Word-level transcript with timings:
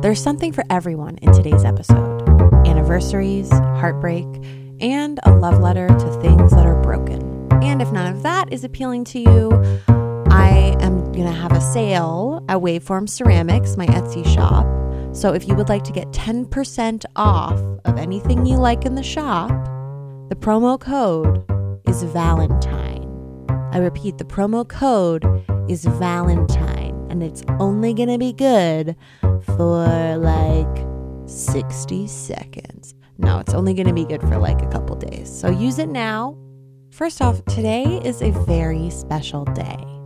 There's 0.00 0.22
something 0.22 0.52
for 0.52 0.62
everyone 0.70 1.16
in 1.22 1.32
today's 1.32 1.64
episode 1.64 2.22
anniversaries, 2.64 3.50
heartbreak, 3.50 4.26
and 4.80 5.18
a 5.24 5.32
love 5.32 5.58
letter 5.58 5.88
to 5.88 6.20
things 6.22 6.52
that 6.52 6.64
are 6.64 6.80
broken. 6.82 7.48
And 7.64 7.82
if 7.82 7.90
none 7.90 8.14
of 8.14 8.22
that 8.22 8.52
is 8.52 8.62
appealing 8.62 9.04
to 9.06 9.18
you, 9.18 9.50
I 10.30 10.76
am 10.80 11.10
going 11.10 11.24
to 11.24 11.32
have 11.32 11.50
a 11.50 11.60
sale 11.60 12.44
at 12.48 12.58
Waveform 12.58 13.08
Ceramics, 13.08 13.76
my 13.76 13.86
Etsy 13.86 14.24
shop. 14.32 14.66
So 15.16 15.32
if 15.32 15.48
you 15.48 15.56
would 15.56 15.68
like 15.68 15.82
to 15.84 15.92
get 15.92 16.06
10% 16.12 17.04
off 17.16 17.58
of 17.84 17.98
anything 17.98 18.46
you 18.46 18.56
like 18.56 18.84
in 18.84 18.94
the 18.94 19.02
shop, 19.02 19.48
the 20.28 20.36
promo 20.36 20.78
code 20.78 21.44
is 21.88 22.04
Valentine. 22.04 23.04
I 23.72 23.78
repeat, 23.78 24.18
the 24.18 24.24
promo 24.24 24.66
code 24.66 25.24
is 25.68 25.84
Valentine, 25.84 26.77
and 27.10 27.22
it's 27.22 27.42
only 27.60 27.94
going 27.94 28.08
to 28.08 28.18
be 28.18 28.32
good 28.32 28.96
for 29.56 30.16
like 30.18 30.86
60 31.26 32.06
seconds. 32.06 32.94
No, 33.18 33.38
it's 33.38 33.54
only 33.54 33.74
going 33.74 33.88
to 33.88 33.92
be 33.92 34.04
good 34.04 34.20
for 34.22 34.38
like 34.38 34.62
a 34.62 34.68
couple 34.68 34.96
days. 34.96 35.28
So 35.28 35.50
use 35.50 35.78
it 35.78 35.88
now. 35.88 36.36
First 36.90 37.20
off, 37.20 37.44
today 37.46 38.00
is 38.04 38.22
a 38.22 38.30
very 38.30 38.90
special 38.90 39.44
day. 39.44 39.97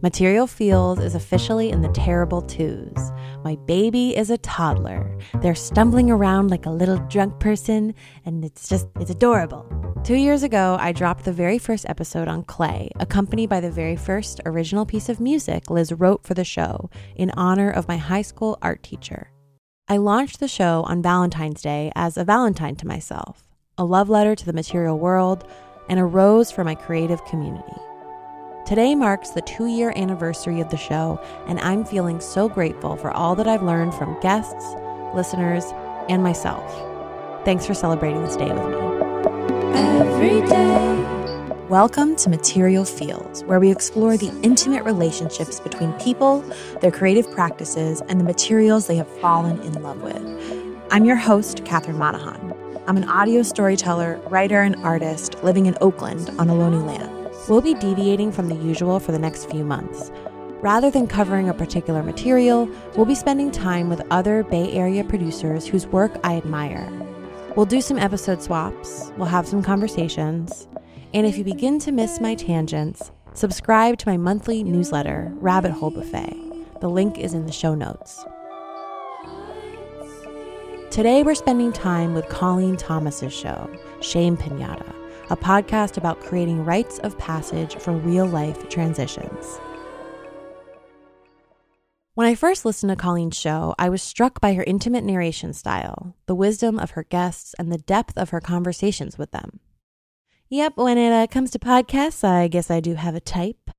Material 0.00 0.46
Feels 0.46 1.00
is 1.00 1.16
officially 1.16 1.70
in 1.70 1.82
the 1.82 1.88
terrible 1.88 2.40
twos. 2.40 3.10
My 3.42 3.56
baby 3.66 4.16
is 4.16 4.30
a 4.30 4.38
toddler. 4.38 5.18
They're 5.42 5.56
stumbling 5.56 6.08
around 6.08 6.52
like 6.52 6.66
a 6.66 6.70
little 6.70 6.98
drunk 7.08 7.40
person, 7.40 7.96
and 8.24 8.44
it's 8.44 8.68
just, 8.68 8.86
it's 9.00 9.10
adorable. 9.10 9.66
Two 10.04 10.14
years 10.14 10.44
ago, 10.44 10.76
I 10.78 10.92
dropped 10.92 11.24
the 11.24 11.32
very 11.32 11.58
first 11.58 11.84
episode 11.88 12.28
on 12.28 12.44
Clay, 12.44 12.92
accompanied 13.00 13.48
by 13.48 13.58
the 13.58 13.72
very 13.72 13.96
first 13.96 14.40
original 14.46 14.86
piece 14.86 15.08
of 15.08 15.18
music 15.18 15.68
Liz 15.68 15.92
wrote 15.92 16.22
for 16.22 16.34
the 16.34 16.44
show 16.44 16.88
in 17.16 17.32
honor 17.32 17.68
of 17.68 17.88
my 17.88 17.96
high 17.96 18.22
school 18.22 18.56
art 18.62 18.84
teacher. 18.84 19.32
I 19.88 19.96
launched 19.96 20.38
the 20.38 20.46
show 20.46 20.84
on 20.86 21.02
Valentine's 21.02 21.62
Day 21.62 21.90
as 21.96 22.16
a 22.16 22.24
Valentine 22.24 22.76
to 22.76 22.86
myself, 22.86 23.48
a 23.76 23.84
love 23.84 24.08
letter 24.08 24.36
to 24.36 24.46
the 24.46 24.52
material 24.52 24.96
world, 24.96 25.44
and 25.88 25.98
a 25.98 26.04
rose 26.04 26.52
for 26.52 26.62
my 26.62 26.76
creative 26.76 27.24
community. 27.24 27.74
Today 28.68 28.94
marks 28.94 29.30
the 29.30 29.40
two 29.40 29.64
year 29.64 29.94
anniversary 29.96 30.60
of 30.60 30.68
the 30.68 30.76
show, 30.76 31.18
and 31.46 31.58
I'm 31.60 31.86
feeling 31.86 32.20
so 32.20 32.50
grateful 32.50 32.96
for 32.96 33.10
all 33.10 33.34
that 33.36 33.48
I've 33.48 33.62
learned 33.62 33.94
from 33.94 34.20
guests, 34.20 34.62
listeners, 35.14 35.64
and 36.10 36.22
myself. 36.22 36.70
Thanks 37.46 37.64
for 37.64 37.72
celebrating 37.72 38.22
this 38.22 38.36
day 38.36 38.52
with 38.52 38.68
me. 38.68 38.76
Every 39.74 40.46
day. 40.46 41.56
Welcome 41.70 42.14
to 42.16 42.28
Material 42.28 42.84
Feels, 42.84 43.42
where 43.44 43.58
we 43.58 43.70
explore 43.70 44.18
the 44.18 44.38
intimate 44.42 44.84
relationships 44.84 45.60
between 45.60 45.94
people, 45.94 46.44
their 46.82 46.92
creative 46.92 47.30
practices, 47.30 48.02
and 48.10 48.20
the 48.20 48.24
materials 48.24 48.86
they 48.86 48.96
have 48.96 49.08
fallen 49.20 49.62
in 49.62 49.82
love 49.82 50.02
with. 50.02 50.22
I'm 50.90 51.06
your 51.06 51.16
host, 51.16 51.64
Catherine 51.64 51.96
Monahan. 51.96 52.52
I'm 52.86 52.98
an 52.98 53.08
audio 53.08 53.42
storyteller, 53.42 54.20
writer, 54.28 54.60
and 54.60 54.76
artist 54.84 55.42
living 55.42 55.64
in 55.64 55.74
Oakland 55.80 56.28
on 56.38 56.48
Ohlone 56.48 56.86
land. 56.86 57.17
We'll 57.48 57.62
be 57.62 57.72
deviating 57.72 58.32
from 58.32 58.48
the 58.48 58.56
usual 58.56 59.00
for 59.00 59.10
the 59.10 59.18
next 59.18 59.50
few 59.50 59.64
months. 59.64 60.12
Rather 60.60 60.90
than 60.90 61.06
covering 61.06 61.48
a 61.48 61.54
particular 61.54 62.02
material, 62.02 62.68
we'll 62.94 63.06
be 63.06 63.14
spending 63.14 63.50
time 63.50 63.88
with 63.88 64.02
other 64.10 64.44
Bay 64.44 64.70
Area 64.72 65.02
producers 65.02 65.66
whose 65.66 65.86
work 65.86 66.12
I 66.22 66.36
admire. 66.36 66.86
We'll 67.56 67.64
do 67.64 67.80
some 67.80 67.96
episode 67.96 68.42
swaps, 68.42 69.12
we'll 69.16 69.28
have 69.28 69.48
some 69.48 69.62
conversations, 69.62 70.68
and 71.14 71.26
if 71.26 71.38
you 71.38 71.44
begin 71.44 71.78
to 71.80 71.92
miss 71.92 72.20
my 72.20 72.34
tangents, 72.34 73.12
subscribe 73.32 73.96
to 73.98 74.08
my 74.08 74.18
monthly 74.18 74.62
newsletter, 74.62 75.32
Rabbit 75.36 75.70
Hole 75.70 75.90
Buffet. 75.90 76.80
The 76.82 76.90
link 76.90 77.16
is 77.16 77.32
in 77.32 77.46
the 77.46 77.52
show 77.52 77.74
notes. 77.74 78.26
Today, 80.90 81.22
we're 81.22 81.34
spending 81.34 81.72
time 81.72 82.12
with 82.12 82.28
Colleen 82.28 82.76
Thomas's 82.76 83.32
show, 83.32 83.70
Shame 84.00 84.36
Pinata 84.36 84.97
a 85.30 85.36
podcast 85.36 85.96
about 85.96 86.20
creating 86.20 86.64
rites 86.64 86.98
of 87.00 87.18
passage 87.18 87.76
for 87.76 87.92
real 87.92 88.26
life 88.26 88.68
transitions. 88.68 89.60
When 92.14 92.26
I 92.26 92.34
first 92.34 92.64
listened 92.64 92.90
to 92.90 92.96
Colleen's 92.96 93.38
show, 93.38 93.74
I 93.78 93.90
was 93.90 94.02
struck 94.02 94.40
by 94.40 94.54
her 94.54 94.64
intimate 94.64 95.04
narration 95.04 95.52
style, 95.52 96.16
the 96.26 96.34
wisdom 96.34 96.78
of 96.78 96.92
her 96.92 97.04
guests, 97.04 97.54
and 97.58 97.70
the 97.70 97.78
depth 97.78 98.18
of 98.18 98.30
her 98.30 98.40
conversations 98.40 99.16
with 99.18 99.30
them. 99.30 99.60
Yep, 100.48 100.78
when 100.78 100.98
it 100.98 101.12
uh, 101.12 101.26
comes 101.26 101.50
to 101.52 101.58
podcasts, 101.58 102.24
I 102.24 102.48
guess 102.48 102.70
I 102.70 102.80
do 102.80 102.94
have 102.94 103.14
a 103.14 103.20
type. 103.20 103.70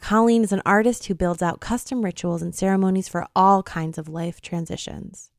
Colleen 0.00 0.42
is 0.42 0.52
an 0.52 0.60
artist 0.66 1.06
who 1.06 1.14
builds 1.14 1.40
out 1.40 1.60
custom 1.60 2.04
rituals 2.04 2.42
and 2.42 2.54
ceremonies 2.54 3.08
for 3.08 3.26
all 3.34 3.62
kinds 3.62 3.96
of 3.96 4.08
life 4.08 4.42
transitions. 4.42 5.30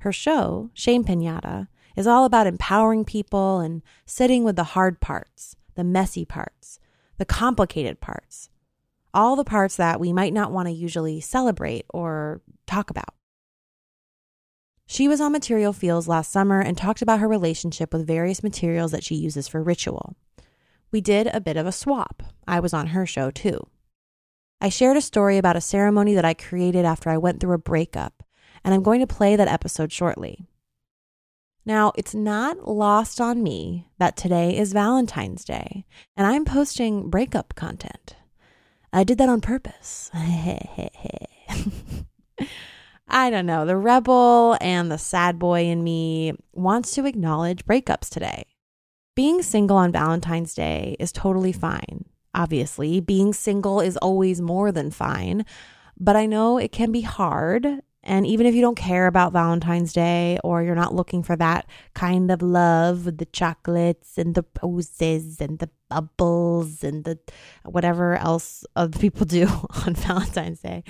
Her 0.00 0.12
show, 0.12 0.68
Shame 0.74 1.04
Pinata, 1.04 1.68
is 1.96 2.06
all 2.06 2.24
about 2.24 2.46
empowering 2.46 3.04
people 3.04 3.60
and 3.60 3.82
sitting 4.06 4.44
with 4.44 4.56
the 4.56 4.64
hard 4.64 5.00
parts, 5.00 5.56
the 5.74 5.84
messy 5.84 6.24
parts, 6.24 6.78
the 7.18 7.24
complicated 7.24 8.00
parts, 8.00 8.48
all 9.12 9.36
the 9.36 9.44
parts 9.44 9.76
that 9.76 10.00
we 10.00 10.12
might 10.12 10.32
not 10.32 10.52
want 10.52 10.68
to 10.68 10.72
usually 10.74 11.20
celebrate 11.20 11.84
or 11.90 12.40
talk 12.66 12.90
about. 12.90 13.14
She 14.86 15.06
was 15.06 15.20
on 15.20 15.32
Material 15.32 15.72
Feels 15.72 16.08
last 16.08 16.32
summer 16.32 16.60
and 16.60 16.76
talked 16.76 17.00
about 17.00 17.20
her 17.20 17.28
relationship 17.28 17.92
with 17.92 18.06
various 18.06 18.42
materials 18.42 18.90
that 18.90 19.04
she 19.04 19.14
uses 19.14 19.46
for 19.46 19.62
ritual. 19.62 20.16
We 20.90 21.00
did 21.00 21.28
a 21.28 21.40
bit 21.40 21.56
of 21.56 21.66
a 21.66 21.72
swap. 21.72 22.24
I 22.48 22.58
was 22.58 22.74
on 22.74 22.88
her 22.88 23.06
show 23.06 23.30
too. 23.30 23.68
I 24.60 24.68
shared 24.68 24.96
a 24.96 25.00
story 25.00 25.38
about 25.38 25.56
a 25.56 25.60
ceremony 25.60 26.14
that 26.14 26.24
I 26.24 26.34
created 26.34 26.84
after 26.84 27.08
I 27.08 27.18
went 27.18 27.40
through 27.40 27.54
a 27.54 27.58
breakup, 27.58 28.24
and 28.64 28.74
I'm 28.74 28.82
going 28.82 29.00
to 29.00 29.06
play 29.06 29.36
that 29.36 29.48
episode 29.48 29.92
shortly. 29.92 30.44
Now, 31.66 31.92
it's 31.96 32.14
not 32.14 32.68
lost 32.68 33.20
on 33.20 33.42
me 33.42 33.86
that 33.98 34.16
today 34.16 34.56
is 34.56 34.72
Valentine's 34.72 35.44
Day 35.44 35.84
and 36.16 36.26
I'm 36.26 36.44
posting 36.44 37.10
breakup 37.10 37.54
content. 37.54 38.16
I 38.92 39.04
did 39.04 39.18
that 39.18 39.28
on 39.28 39.40
purpose. 39.40 40.10
I 43.08 43.30
don't 43.30 43.46
know. 43.46 43.66
The 43.66 43.76
rebel 43.76 44.56
and 44.60 44.90
the 44.90 44.98
sad 44.98 45.38
boy 45.38 45.64
in 45.64 45.84
me 45.84 46.32
wants 46.52 46.92
to 46.94 47.06
acknowledge 47.06 47.66
breakups 47.66 48.08
today. 48.08 48.44
Being 49.14 49.42
single 49.42 49.76
on 49.76 49.92
Valentine's 49.92 50.54
Day 50.54 50.96
is 50.98 51.12
totally 51.12 51.52
fine. 51.52 52.06
Obviously, 52.34 53.00
being 53.00 53.32
single 53.32 53.80
is 53.80 53.96
always 53.96 54.40
more 54.40 54.70
than 54.70 54.90
fine, 54.90 55.44
but 55.98 56.16
I 56.16 56.26
know 56.26 56.58
it 56.58 56.72
can 56.72 56.92
be 56.92 57.00
hard 57.02 57.82
and 58.02 58.26
even 58.26 58.46
if 58.46 58.54
you 58.54 58.62
don't 58.62 58.76
care 58.76 59.06
about 59.06 59.32
Valentine's 59.32 59.92
Day 59.92 60.38
or 60.42 60.62
you're 60.62 60.74
not 60.74 60.94
looking 60.94 61.22
for 61.22 61.36
that 61.36 61.66
kind 61.94 62.30
of 62.30 62.40
love 62.40 63.04
with 63.04 63.18
the 63.18 63.26
chocolates 63.26 64.16
and 64.16 64.34
the 64.34 64.44
roses 64.62 65.40
and 65.40 65.58
the 65.58 65.68
bubbles 65.90 66.82
and 66.82 67.04
the 67.04 67.18
whatever 67.64 68.16
else 68.16 68.64
other 68.74 68.98
people 68.98 69.26
do 69.26 69.46
on 69.86 69.94
Valentine's 69.94 70.60
Day, 70.60 70.82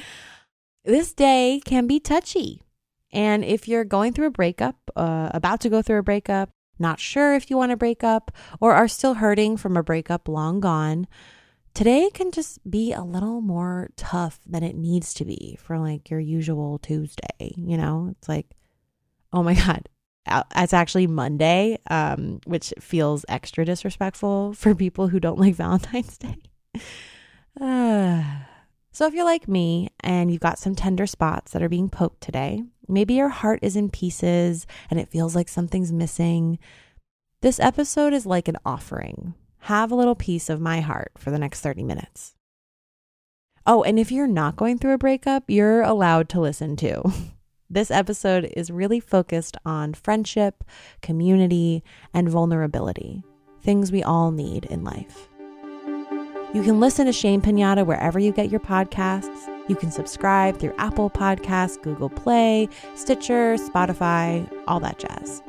this 0.84 1.12
day 1.12 1.60
can 1.64 1.86
be 1.86 1.98
touchy. 1.98 2.62
And 3.12 3.44
if 3.44 3.66
you're 3.66 3.84
going 3.84 4.12
through 4.12 4.26
a 4.26 4.30
breakup, 4.30 4.76
uh, 4.94 5.30
about 5.34 5.60
to 5.62 5.68
go 5.68 5.82
through 5.82 5.98
a 5.98 6.04
breakup, 6.04 6.50
not 6.78 7.00
sure 7.00 7.34
if 7.34 7.50
you 7.50 7.56
want 7.56 7.70
to 7.70 7.76
break 7.76 8.04
up, 8.04 8.30
or 8.60 8.72
are 8.72 8.88
still 8.88 9.14
hurting 9.14 9.56
from 9.56 9.76
a 9.76 9.82
breakup 9.82 10.28
long 10.28 10.60
gone, 10.60 11.08
today 11.74 12.10
can 12.12 12.30
just 12.32 12.58
be 12.68 12.92
a 12.92 13.02
little 13.02 13.40
more 13.40 13.90
tough 13.96 14.40
than 14.46 14.62
it 14.62 14.76
needs 14.76 15.14
to 15.14 15.24
be 15.24 15.58
for 15.60 15.78
like 15.78 16.10
your 16.10 16.20
usual 16.20 16.78
Tuesday. 16.78 17.54
You 17.56 17.76
know, 17.76 18.08
it's 18.10 18.28
like, 18.28 18.46
oh 19.32 19.42
my 19.42 19.54
God, 19.66 19.88
it's 20.56 20.72
actually 20.72 21.06
Monday, 21.06 21.78
um, 21.88 22.40
which 22.44 22.72
feels 22.80 23.24
extra 23.28 23.64
disrespectful 23.64 24.52
for 24.54 24.74
people 24.74 25.08
who 25.08 25.20
don't 25.20 25.38
like 25.38 25.54
Valentine's 25.56 26.18
Day. 26.18 26.38
Uh, 27.60 28.22
so, 28.92 29.06
if 29.06 29.14
you're 29.14 29.24
like 29.24 29.48
me 29.48 29.88
and 30.00 30.30
you've 30.30 30.40
got 30.40 30.58
some 30.58 30.74
tender 30.74 31.06
spots 31.06 31.52
that 31.52 31.62
are 31.62 31.68
being 31.68 31.88
poked 31.88 32.20
today, 32.20 32.62
maybe 32.88 33.14
your 33.14 33.28
heart 33.28 33.60
is 33.62 33.76
in 33.76 33.90
pieces 33.90 34.66
and 34.90 35.00
it 35.00 35.08
feels 35.08 35.34
like 35.34 35.48
something's 35.48 35.92
missing, 35.92 36.58
this 37.40 37.58
episode 37.60 38.12
is 38.12 38.26
like 38.26 38.48
an 38.48 38.58
offering 38.66 39.34
have 39.60 39.90
a 39.90 39.94
little 39.94 40.14
piece 40.14 40.48
of 40.48 40.60
my 40.60 40.80
heart 40.80 41.12
for 41.16 41.30
the 41.30 41.38
next 41.38 41.60
30 41.60 41.82
minutes. 41.84 42.34
Oh, 43.66 43.82
and 43.82 43.98
if 43.98 44.10
you're 44.10 44.26
not 44.26 44.56
going 44.56 44.78
through 44.78 44.94
a 44.94 44.98
breakup, 44.98 45.44
you're 45.48 45.82
allowed 45.82 46.28
to 46.30 46.40
listen 46.40 46.76
too. 46.76 47.02
This 47.72 47.92
episode 47.92 48.52
is 48.56 48.72
really 48.72 48.98
focused 48.98 49.56
on 49.64 49.94
friendship, 49.94 50.64
community, 51.02 51.84
and 52.12 52.28
vulnerability, 52.28 53.22
things 53.62 53.92
we 53.92 54.02
all 54.02 54.32
need 54.32 54.64
in 54.64 54.82
life. 54.82 55.28
You 56.52 56.64
can 56.64 56.80
listen 56.80 57.06
to 57.06 57.12
Shame 57.12 57.40
Pinata 57.40 57.86
wherever 57.86 58.18
you 58.18 58.32
get 58.32 58.50
your 58.50 58.58
podcasts. 58.58 59.48
You 59.68 59.76
can 59.76 59.92
subscribe 59.92 60.58
through 60.58 60.74
Apple 60.78 61.10
Podcasts, 61.10 61.80
Google 61.80 62.10
Play, 62.10 62.68
Stitcher, 62.96 63.54
Spotify, 63.54 64.52
all 64.66 64.80
that 64.80 64.98
jazz. 64.98 65.40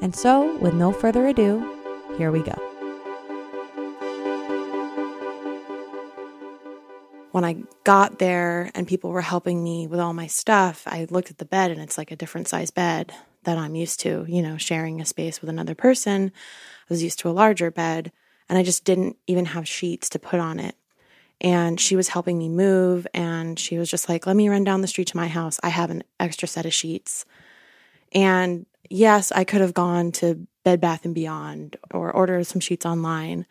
And 0.00 0.16
so, 0.16 0.56
with 0.56 0.72
no 0.72 0.90
further 0.90 1.26
ado, 1.26 1.76
here 2.16 2.32
we 2.32 2.40
go. 2.42 2.69
When 7.32 7.44
I 7.44 7.62
got 7.84 8.18
there 8.18 8.70
and 8.74 8.88
people 8.88 9.10
were 9.10 9.20
helping 9.20 9.62
me 9.62 9.86
with 9.86 10.00
all 10.00 10.12
my 10.12 10.26
stuff, 10.26 10.82
I 10.86 11.06
looked 11.10 11.30
at 11.30 11.38
the 11.38 11.44
bed 11.44 11.70
and 11.70 11.80
it's 11.80 11.96
like 11.96 12.10
a 12.10 12.16
different 12.16 12.48
size 12.48 12.70
bed 12.70 13.12
that 13.44 13.58
I'm 13.58 13.74
used 13.74 14.00
to, 14.00 14.24
you 14.28 14.42
know, 14.42 14.56
sharing 14.56 15.00
a 15.00 15.04
space 15.04 15.40
with 15.40 15.48
another 15.48 15.74
person. 15.74 16.32
I 16.34 16.86
was 16.88 17.02
used 17.02 17.18
to 17.20 17.28
a 17.28 17.32
larger 17.32 17.70
bed 17.70 18.12
and 18.48 18.58
I 18.58 18.62
just 18.62 18.84
didn't 18.84 19.16
even 19.26 19.46
have 19.46 19.68
sheets 19.68 20.08
to 20.10 20.18
put 20.18 20.40
on 20.40 20.58
it. 20.58 20.74
And 21.40 21.80
she 21.80 21.96
was 21.96 22.08
helping 22.08 22.36
me 22.36 22.48
move 22.48 23.06
and 23.14 23.58
she 23.58 23.78
was 23.78 23.90
just 23.90 24.08
like, 24.08 24.26
let 24.26 24.36
me 24.36 24.48
run 24.48 24.64
down 24.64 24.82
the 24.82 24.88
street 24.88 25.08
to 25.08 25.16
my 25.16 25.28
house. 25.28 25.58
I 25.62 25.70
have 25.70 25.90
an 25.90 26.02
extra 26.18 26.46
set 26.46 26.66
of 26.66 26.74
sheets. 26.74 27.24
And 28.12 28.66
yes, 28.90 29.32
I 29.32 29.44
could 29.44 29.62
have 29.62 29.72
gone 29.72 30.12
to 30.12 30.46
Bed 30.64 30.80
Bath 30.80 31.04
and 31.04 31.14
Beyond 31.14 31.76
or 31.94 32.10
ordered 32.10 32.46
some 32.46 32.60
sheets 32.60 32.84
online. 32.84 33.46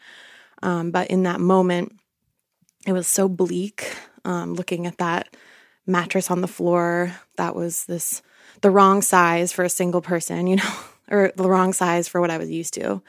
Um, 0.62 0.92
but 0.92 1.10
in 1.10 1.24
that 1.24 1.40
moment, 1.40 1.94
it 2.86 2.94
was 2.94 3.08
so 3.08 3.28
bleak 3.28 3.96
um, 4.26 4.54
looking 4.54 4.88
at 4.88 4.98
that 4.98 5.36
mattress 5.86 6.30
on 6.30 6.42
the 6.42 6.48
floor 6.48 7.14
that 7.38 7.56
was 7.56 7.86
this 7.86 8.22
the 8.62 8.72
wrong 8.72 9.02
size 9.02 9.54
for 9.54 9.64
a 9.64 9.70
single 9.70 10.02
person, 10.02 10.48
you 10.48 10.58
know, 10.58 10.74
or 11.12 11.32
the 11.36 11.50
wrong 11.50 11.74
size 11.74 12.08
for 12.08 12.22
what 12.22 12.32
I 12.32 12.38
was 12.38 12.50
used 12.50 12.74
to. 12.76 13.02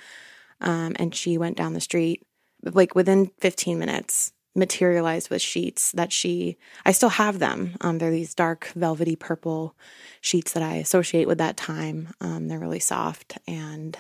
Um, 0.61 0.95
and 0.97 1.15
she 1.15 1.39
went 1.39 1.57
down 1.57 1.73
the 1.73 1.81
street, 1.81 2.23
like 2.63 2.95
within 2.95 3.31
15 3.41 3.79
minutes, 3.79 4.33
materialized 4.55 5.31
with 5.31 5.41
sheets 5.41 5.93
that 5.93 6.13
she, 6.13 6.57
I 6.85 6.93
still 6.93 7.09
have 7.09 7.39
them. 7.39 7.77
Um, 7.81 7.99
they're 7.99 8.11
these 8.11 8.35
dark, 8.35 8.67
velvety 8.75 9.17
purple 9.17 9.75
sheets 10.21 10.53
that 10.53 10.63
I 10.63 10.77
associate 10.77 11.27
with 11.27 11.39
that 11.39 11.57
time. 11.57 12.09
Um, 12.21 12.49
they're 12.49 12.59
really 12.59 12.81
soft, 12.81 13.39
and 13.47 13.97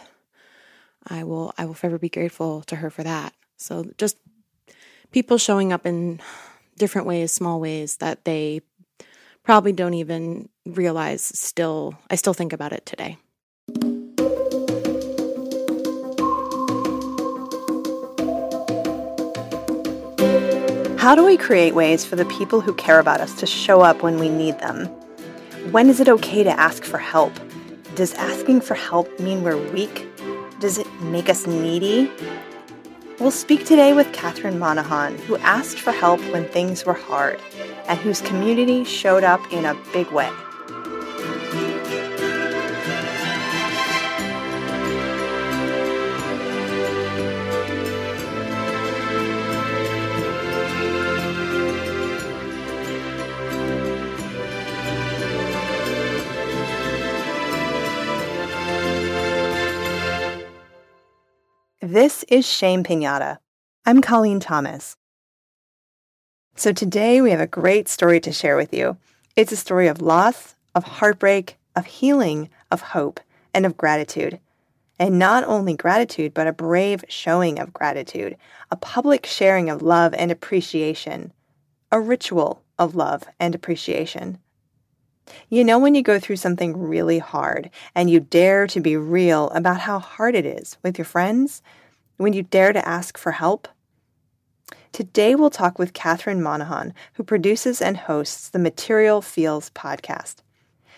I 1.07 1.25
will, 1.25 1.55
I 1.57 1.65
will 1.65 1.75
forever 1.75 1.99
be 1.99 2.09
grateful 2.09 2.63
to 2.63 2.77
her 2.77 2.91
for 2.91 3.03
that. 3.03 3.33
So 3.57 3.87
just 3.97 4.17
people 5.11 5.39
showing 5.39 5.73
up 5.73 5.87
in 5.87 6.21
different 6.79 7.07
ways, 7.07 7.33
small 7.33 7.61
ways 7.61 7.97
that 7.97 8.25
they 8.25 8.61
probably 9.43 9.73
don't 9.73 9.95
even 9.95 10.49
realize 10.67 11.23
still 11.23 11.95
I 12.11 12.17
still 12.17 12.35
think 12.35 12.53
about 12.53 12.73
it 12.73 12.87
today. 12.87 13.19
How 20.99 21.15
do 21.15 21.25
we 21.25 21.39
create 21.39 21.75
ways 21.75 22.05
for 22.05 22.17
the 22.17 22.27
people 22.27 22.61
who 22.61 22.75
care 22.75 23.01
about 23.01 23.21
us 23.21 23.35
to 23.41 23.47
show 23.47 23.81
up 23.81 24.03
when 24.03 24.21
we 24.21 24.29
need 24.29 24.59
them? 24.59 24.87
When 25.73 25.89
is 25.89 25.99
it 25.99 26.09
okay 26.09 26.45
to 26.45 26.51
ask 26.61 26.85
for 26.85 26.99
help? 26.99 27.33
Does 27.95 28.13
asking 28.15 28.61
for 28.61 28.75
help 28.75 29.19
mean 29.19 29.43
we're 29.43 29.57
weak? 29.73 30.07
Does 30.61 30.77
it 30.77 30.87
make 31.01 31.31
us 31.31 31.47
needy? 31.47 32.11
We'll 33.21 33.31
speak 33.31 33.67
today 33.67 33.93
with 33.93 34.15
Catherine 34.15 34.59
Monahan, 34.59 35.19
who 35.19 35.37
asked 35.37 35.79
for 35.79 35.93
help 35.93 36.21
when 36.33 36.49
things 36.49 36.87
were 36.87 36.95
hard 36.95 37.39
and 37.87 37.99
whose 37.99 38.23
community 38.23 38.83
showed 38.83 39.25
up 39.25 39.43
in 39.53 39.67
a 39.67 39.75
big 39.93 40.11
way. 40.11 40.31
This 61.93 62.25
is 62.29 62.47
Shame 62.47 62.85
Pinata. 62.85 63.39
I'm 63.85 64.01
Colleen 64.01 64.39
Thomas. 64.39 64.97
So 66.55 66.73
today 66.73 67.21
we 67.21 67.33
have 67.33 67.41
a 67.41 67.49
great 67.49 67.89
story 67.89 68.21
to 68.21 68.31
share 68.31 68.55
with 68.55 68.73
you. 68.73 68.97
It's 69.35 69.51
a 69.51 69.57
story 69.57 69.89
of 69.89 70.01
loss, 70.01 70.55
of 70.73 70.85
heartbreak, 70.85 71.57
of 71.75 71.87
healing, 71.87 72.49
of 72.71 72.81
hope, 72.81 73.19
and 73.53 73.67
of 73.67 73.77
gratitude. 73.77 74.39
And 75.01 75.19
not 75.19 75.43
only 75.43 75.75
gratitude, 75.75 76.33
but 76.33 76.47
a 76.47 76.53
brave 76.53 77.05
showing 77.09 77.59
of 77.59 77.73
gratitude, 77.73 78.37
a 78.71 78.77
public 78.77 79.27
sharing 79.27 79.69
of 79.69 79.83
love 79.83 80.15
and 80.15 80.31
appreciation, 80.31 81.33
a 81.91 81.99
ritual 81.99 82.63
of 82.79 82.95
love 82.95 83.25
and 83.41 83.53
appreciation. 83.53 84.39
You 85.49 85.65
know, 85.65 85.81
when 85.81 85.97
you 85.97 86.03
go 86.03 86.21
through 86.21 86.37
something 86.37 86.77
really 86.77 87.19
hard 87.19 87.71
and 87.97 88.09
you 88.09 88.21
dare 88.21 88.69
to 88.69 88.81
be 88.81 88.97
real 88.97 89.51
about 89.51 89.81
how 89.81 89.99
hard 89.99 90.37
it 90.37 90.47
is 90.47 90.79
with 90.85 90.97
your 90.97 91.05
friends, 91.05 91.63
when 92.21 92.35
you 92.35 92.43
dare 92.43 92.73
to 92.73 92.87
ask 92.87 93.17
for 93.17 93.33
help? 93.33 93.67
Today 94.93 95.35
we'll 95.35 95.49
talk 95.49 95.79
with 95.79 95.95
Catherine 95.95 96.43
Monahan, 96.43 96.93
who 97.15 97.25
produces 97.25 97.81
and 97.81 97.97
hosts 97.97 98.51
the 98.51 98.59
Material 98.59 99.23
Feels 99.23 99.71
podcast. 99.71 100.37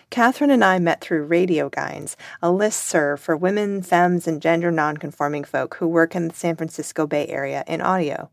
Catherine 0.09 0.51
and 0.51 0.65
I 0.65 0.79
met 0.79 0.99
through 0.99 1.23
Radio 1.23 1.69
Guides, 1.69 2.17
a 2.41 2.51
list 2.51 2.83
serve 2.83 3.21
for 3.21 3.37
women, 3.37 3.81
femmes, 3.81 4.27
and 4.27 4.41
gender 4.41 4.69
nonconforming 4.69 5.45
folk 5.45 5.75
who 5.75 5.87
work 5.87 6.13
in 6.13 6.27
the 6.27 6.35
San 6.35 6.57
Francisco 6.57 7.07
Bay 7.07 7.25
Area 7.27 7.63
in 7.67 7.79
audio. 7.79 8.29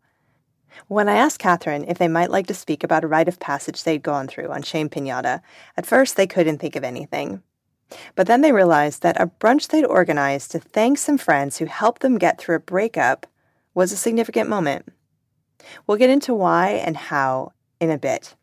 When 0.88 1.08
I 1.08 1.14
asked 1.14 1.38
Catherine 1.38 1.84
if 1.86 1.98
they 1.98 2.08
might 2.08 2.30
like 2.30 2.48
to 2.48 2.54
speak 2.54 2.82
about 2.82 3.04
a 3.04 3.08
rite 3.08 3.28
of 3.28 3.38
passage 3.38 3.84
they'd 3.84 4.02
gone 4.02 4.26
through 4.26 4.48
on 4.48 4.62
Shame 4.62 4.88
Pinata, 4.88 5.42
at 5.76 5.86
first 5.86 6.16
they 6.16 6.26
couldn't 6.26 6.58
think 6.58 6.74
of 6.74 6.82
anything. 6.82 7.44
But 8.14 8.26
then 8.26 8.40
they 8.40 8.52
realized 8.52 9.02
that 9.02 9.20
a 9.20 9.26
brunch 9.26 9.68
they'd 9.68 9.84
organized 9.84 10.52
to 10.52 10.58
thank 10.58 10.98
some 10.98 11.18
friends 11.18 11.58
who 11.58 11.64
helped 11.66 12.02
them 12.02 12.18
get 12.18 12.38
through 12.38 12.56
a 12.56 12.60
breakup 12.60 13.26
was 13.74 13.92
a 13.92 13.96
significant 13.96 14.48
moment. 14.48 14.86
We'll 15.86 15.98
get 15.98 16.10
into 16.10 16.34
why 16.34 16.70
and 16.70 16.96
how 16.96 17.52
in 17.80 17.90
a 17.90 17.98
bit. 17.98 18.34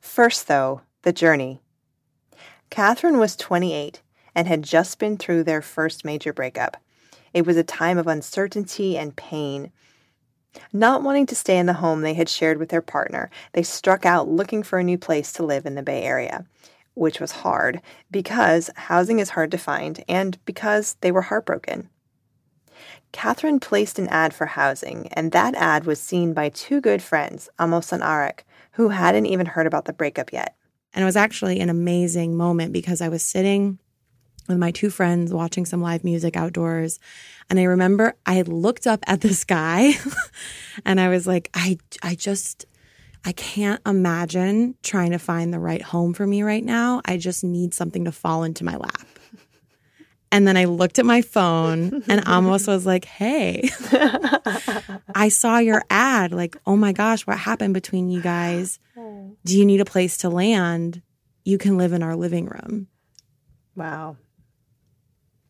First, 0.00 0.48
though, 0.48 0.82
the 1.02 1.12
journey. 1.12 1.60
Catherine 2.70 3.18
was 3.18 3.36
28 3.36 4.02
and 4.34 4.46
had 4.46 4.62
just 4.62 4.98
been 4.98 5.16
through 5.16 5.44
their 5.44 5.62
first 5.62 6.04
major 6.04 6.32
breakup. 6.32 6.76
It 7.32 7.46
was 7.46 7.56
a 7.56 7.64
time 7.64 7.98
of 7.98 8.06
uncertainty 8.06 8.96
and 8.96 9.16
pain. 9.16 9.72
Not 10.72 11.02
wanting 11.02 11.26
to 11.26 11.34
stay 11.34 11.58
in 11.58 11.66
the 11.66 11.74
home 11.74 12.00
they 12.00 12.14
had 12.14 12.28
shared 12.28 12.58
with 12.58 12.68
their 12.68 12.82
partner, 12.82 13.30
they 13.52 13.62
struck 13.62 14.04
out 14.04 14.28
looking 14.28 14.62
for 14.62 14.78
a 14.78 14.84
new 14.84 14.98
place 14.98 15.32
to 15.34 15.44
live 15.44 15.66
in 15.66 15.74
the 15.74 15.82
Bay 15.82 16.02
Area 16.02 16.46
which 16.98 17.20
was 17.20 17.32
hard 17.32 17.80
because 18.10 18.70
housing 18.76 19.18
is 19.18 19.30
hard 19.30 19.50
to 19.50 19.58
find 19.58 20.04
and 20.08 20.42
because 20.44 20.96
they 21.00 21.12
were 21.12 21.22
heartbroken. 21.22 21.88
Catherine 23.12 23.60
placed 23.60 23.98
an 23.98 24.08
ad 24.08 24.34
for 24.34 24.46
housing, 24.46 25.08
and 25.12 25.32
that 25.32 25.54
ad 25.54 25.86
was 25.86 25.98
seen 25.98 26.34
by 26.34 26.50
two 26.50 26.80
good 26.80 27.02
friends, 27.02 27.48
Amos 27.58 27.92
and 27.92 28.02
Arik, 28.02 28.40
who 28.72 28.90
hadn't 28.90 29.26
even 29.26 29.46
heard 29.46 29.66
about 29.66 29.86
the 29.86 29.92
breakup 29.92 30.32
yet. 30.32 30.56
And 30.92 31.02
it 31.02 31.06
was 31.06 31.16
actually 31.16 31.60
an 31.60 31.70
amazing 31.70 32.36
moment 32.36 32.72
because 32.72 33.00
I 33.00 33.08
was 33.08 33.22
sitting 33.22 33.78
with 34.46 34.58
my 34.58 34.70
two 34.70 34.90
friends 34.90 35.32
watching 35.32 35.64
some 35.64 35.82
live 35.82 36.04
music 36.04 36.36
outdoors. 36.36 36.98
And 37.50 37.58
I 37.58 37.64
remember 37.64 38.14
I 38.26 38.42
looked 38.42 38.86
up 38.86 39.00
at 39.06 39.20
the 39.20 39.34
sky 39.34 39.92
and 40.84 41.00
I 41.00 41.08
was 41.08 41.26
like, 41.26 41.50
I, 41.54 41.78
I 42.02 42.14
just, 42.14 42.66
I 43.28 43.32
can't 43.32 43.82
imagine 43.84 44.74
trying 44.82 45.10
to 45.10 45.18
find 45.18 45.52
the 45.52 45.58
right 45.58 45.82
home 45.82 46.14
for 46.14 46.26
me 46.26 46.42
right 46.42 46.64
now. 46.64 47.02
I 47.04 47.18
just 47.18 47.44
need 47.44 47.74
something 47.74 48.06
to 48.06 48.12
fall 48.12 48.42
into 48.42 48.64
my 48.64 48.76
lap. 48.76 49.06
And 50.30 50.46
then 50.46 50.58
I 50.58 50.66
looked 50.66 50.98
at 50.98 51.06
my 51.06 51.22
phone 51.22 52.02
and 52.06 52.28
almost 52.28 52.68
was 52.68 52.84
like, 52.84 53.06
hey, 53.06 53.70
I 55.14 55.30
saw 55.30 55.56
your 55.56 55.82
ad. 55.88 56.32
Like, 56.32 56.58
oh 56.66 56.76
my 56.76 56.92
gosh, 56.92 57.26
what 57.26 57.38
happened 57.38 57.72
between 57.72 58.10
you 58.10 58.20
guys? 58.20 58.78
Do 58.94 59.58
you 59.58 59.64
need 59.64 59.80
a 59.80 59.86
place 59.86 60.18
to 60.18 60.28
land? 60.28 61.00
You 61.44 61.56
can 61.56 61.78
live 61.78 61.94
in 61.94 62.02
our 62.02 62.14
living 62.14 62.44
room. 62.44 62.88
Wow. 63.74 64.18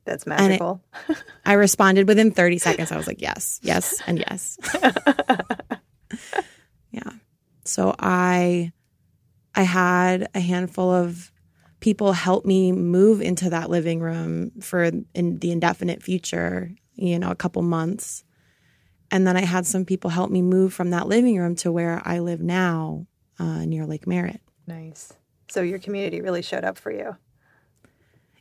That's 0.05 0.29
magical. 0.29 0.81
It, 1.09 1.25
I 1.45 1.55
responded 1.55 2.07
within 2.07 2.31
30 2.31 2.59
seconds. 2.59 2.93
I 2.93 2.97
was 2.97 3.09
like, 3.09 3.21
yes, 3.21 3.59
yes, 3.65 4.01
and 4.07 4.21
yes. 4.21 4.59
So 7.69 7.95
I 7.99 8.73
I 9.55 9.63
had 9.63 10.29
a 10.35 10.41
handful 10.41 10.91
of 10.91 11.33
people 11.81 12.13
help 12.13 12.45
me 12.45 12.73
move 12.73 13.21
into 13.21 13.51
that 13.51 13.71
living 13.71 14.01
room 14.01 14.53
for 14.61 14.85
in 14.85 15.39
the 15.39 15.51
indefinite 15.51 16.03
future, 16.03 16.73
you 16.95 17.19
know, 17.19 17.31
a 17.31 17.37
couple 17.37 17.63
months. 17.63 18.25
And 19.11 19.27
then 19.27 19.37
I 19.37 19.43
had 19.43 19.67
some 19.67 19.85
people 19.85 20.11
help 20.11 20.31
me 20.31 20.43
move 20.43 20.75
from 20.75 20.91
that 20.91 21.09
living 21.09 21.39
room 21.39 21.55
to 21.57 21.73
where 21.73 22.03
I 22.05 22.19
live 22.19 22.41
now, 22.41 23.07
uh, 23.39 23.65
near 23.65 23.87
Lake 23.87 24.07
Merritt. 24.07 24.41
Nice. 24.67 25.13
So 25.49 25.63
your 25.63 25.79
community 25.79 26.21
really 26.21 26.43
showed 26.43 26.65
up 26.65 26.77
for 26.77 26.93
you. 26.93 27.17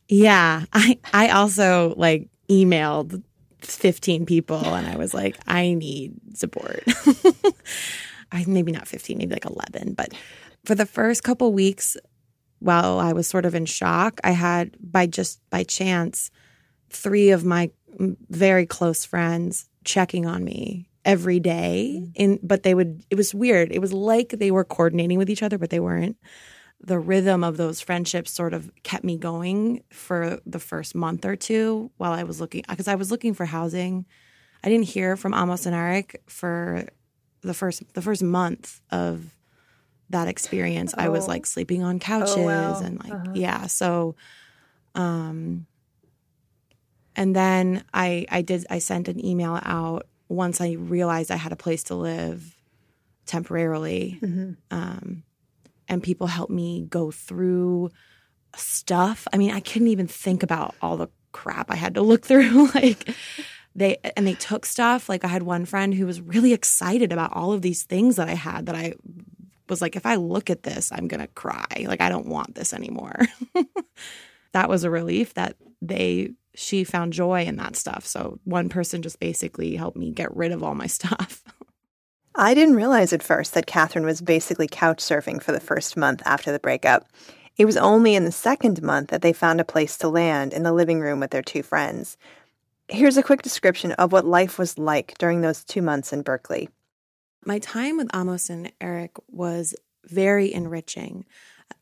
Yeah, 0.10 0.65
I 0.74 1.00
I 1.13 1.29
also 1.29 1.93
like 1.98 2.29
emailed 2.50 3.24
15 3.62 4.25
people 4.25 4.63
and 4.63 4.88
I 4.88 4.98
was 4.98 5.13
like, 5.13 5.38
I 5.48 5.74
need 5.74 6.15
support. 6.38 6.84
I 8.31 8.43
maybe 8.48 8.72
not 8.72 8.88
15, 8.88 9.17
maybe 9.17 9.34
like 9.34 9.46
11. 9.46 9.93
But 9.93 10.13
for 10.65 10.75
the 10.75 10.86
first 10.86 11.24
couple 11.24 11.51
weeks, 11.53 11.98
while 12.60 13.00
I 13.00 13.13
was 13.13 13.27
sort 13.27 13.46
of 13.46 13.55
in 13.55 13.65
shock, 13.65 14.19
I 14.24 14.31
had 14.31 14.75
by 14.79 15.07
just 15.07 15.39
by 15.50 15.63
chance 15.63 16.31
three 16.89 17.29
of 17.29 17.43
my 17.43 17.72
very 18.29 18.65
close 18.65 19.05
friends 19.05 19.69
checking 19.84 20.25
on 20.25 20.43
me 20.43 20.89
every 21.05 21.39
day 21.39 21.96
mm-hmm. 21.98 22.12
in 22.15 22.39
but 22.43 22.63
they 22.63 22.74
would 22.74 23.01
it 23.10 23.15
was 23.15 23.34
weird 23.34 23.72
it 23.72 23.79
was 23.79 23.93
like 23.93 24.29
they 24.31 24.51
were 24.51 24.65
coordinating 24.65 25.17
with 25.17 25.29
each 25.29 25.41
other 25.41 25.57
but 25.57 25.69
they 25.69 25.79
weren't 25.79 26.17
the 26.81 27.00
rhythm 27.00 27.43
of 27.43 27.57
those 27.57 27.81
friendships 27.81 28.31
sort 28.31 28.53
of 28.53 28.69
kept 28.84 29.03
me 29.03 29.17
going 29.17 29.84
for 29.89 30.39
the 30.46 30.60
first 30.60 30.96
month 30.96 31.25
or 31.25 31.36
two 31.36 31.91
while 31.98 32.12
I 32.12 32.24
was 32.24 32.39
looking 32.39 32.63
because 32.69 32.88
I 32.88 32.96
was 32.96 33.10
looking 33.10 33.34
for 33.34 33.46
housing. 33.46 34.05
I 34.63 34.69
didn't 34.69 34.86
hear 34.86 35.15
from 35.15 35.34
Amos 35.34 35.65
and 35.65 35.75
Eric 35.75 36.22
for 36.27 36.88
the 37.41 37.53
first 37.53 37.84
the 37.94 38.01
first 38.01 38.24
month 38.24 38.82
of 38.91 39.34
that 40.10 40.27
experience. 40.27 40.94
I 40.98 41.10
was 41.10 41.25
Oh. 41.25 41.27
like 41.27 41.46
sleeping 41.46 41.84
on 41.84 42.00
couches 42.00 42.38
wow. 42.38 42.79
and 42.79 43.00
like 43.03 43.13
Uh-huh. 43.13 43.32
yeah, 43.36 43.67
so 43.67 44.15
um 44.96 45.65
and 47.15 47.36
then 47.36 47.84
I 47.94 48.25
I 48.29 48.41
did 48.41 48.65
I 48.70 48.79
sent 48.79 49.08
an 49.08 49.24
email 49.24 49.60
out 49.63 50.08
once 50.29 50.62
I 50.62 50.72
realized 50.74 51.32
I 51.32 51.36
had 51.36 51.51
a 51.51 51.56
place 51.58 51.84
to 51.84 51.96
live 51.96 52.56
temporarily 53.25 54.20
Mm-hmm. 54.22 54.51
um, 54.72 55.24
and 55.89 56.03
people 56.03 56.27
helped 56.27 56.51
me 56.51 56.86
go 56.89 57.12
through 57.12 57.91
stuff. 58.56 59.25
I 59.32 59.38
mean, 59.38 59.51
I 59.51 59.60
couldn't 59.62 59.88
even 59.89 60.08
think 60.08 60.44
about 60.44 60.75
all 60.82 60.98
the 60.98 61.08
crap 61.32 61.72
I 61.72 61.75
had 61.75 61.96
to 61.96 62.01
look 62.01 62.25
through. 62.25 62.70
like 62.75 63.08
they 63.77 63.98
and 64.17 64.27
they 64.27 64.34
took 64.34 64.65
stuff. 64.65 65.07
Like 65.07 65.24
I 65.24 65.27
had 65.27 65.43
one 65.43 65.65
friend 65.65 65.93
who 65.93 66.05
was 66.05 66.19
really 66.19 66.51
excited 66.51 67.13
about 67.13 67.31
all 67.34 67.53
of 67.53 67.62
these 67.62 67.84
things 67.84 68.17
that 68.17 68.27
I 68.27 68.34
had 68.34 68.65
that 68.65 68.75
I 68.75 68.96
was 69.69 69.81
like, 69.81 69.96
if 69.96 70.05
I 70.05 70.15
look 70.15 70.50
at 70.50 70.63
this, 70.63 70.91
I'm 70.91 71.07
gonna 71.07 71.27
cry. 71.27 71.86
Like 71.86 72.01
I 72.01 72.10
don't 72.10 72.27
want 72.27 72.55
this 72.55 72.74
anymore. 72.74 73.19
that 74.51 74.67
was 74.67 74.84
a 74.84 74.89
relief 74.89 75.36
that 75.36 75.55
they 75.81 76.31
she 76.55 76.84
found 76.84 77.13
joy 77.13 77.43
in 77.43 77.55
that 77.57 77.75
stuff. 77.75 78.03
So 78.05 78.39
one 78.43 78.67
person 78.67 79.03
just 79.03 79.19
basically 79.19 79.75
helped 79.75 79.96
me 79.96 80.10
get 80.10 80.36
rid 80.36 80.51
of 80.51 80.63
all 80.63 80.74
my 80.74 80.88
stuff. 80.88 81.43
I 82.34 82.55
didn't 82.55 82.75
realize 82.75 83.13
at 83.13 83.24
first 83.24 83.53
that 83.53 83.67
Catherine 83.67 84.05
was 84.05 84.22
basically 84.22 84.67
couch 84.67 85.00
surfing 85.00 85.41
for 85.41 85.51
the 85.51 85.60
first 85.60 85.96
month 85.96 86.22
after 86.25 86.51
the 86.51 86.60
breakup. 86.60 87.07
It 87.57 87.65
was 87.65 87.77
only 87.77 88.15
in 88.15 88.25
the 88.25 88.31
second 88.31 88.81
month 88.81 89.10
that 89.10 89.22
they 89.22 89.34
found 89.34 89.60
a 89.60 89.65
place 89.65 89.98
to 90.00 90.07
land 90.07 90.53
in 90.53 90.63
the 90.63 90.74
living 90.74 91.00
room 91.00 91.19
with 91.19 91.31
their 91.31 91.41
two 91.41 91.63
friends. 91.63 92.17
Here's 92.89 93.17
a 93.17 93.24
quick 93.24 93.41
description 93.41 93.91
of 93.94 94.13
what 94.13 94.25
life 94.25 94.58
was 94.58 94.77
like 94.77 95.17
during 95.17 95.41
those 95.41 95.63
two 95.65 95.82
months 95.82 96.13
in 96.13 96.22
Berkeley. 96.22 96.70
My 97.46 97.60
time 97.60 97.98
with 97.98 98.08
Amos 98.15 98.50
and 98.50 98.72
Eric 98.79 99.12
was 99.27 99.75
very 100.06 100.53
enriching. 100.53 101.25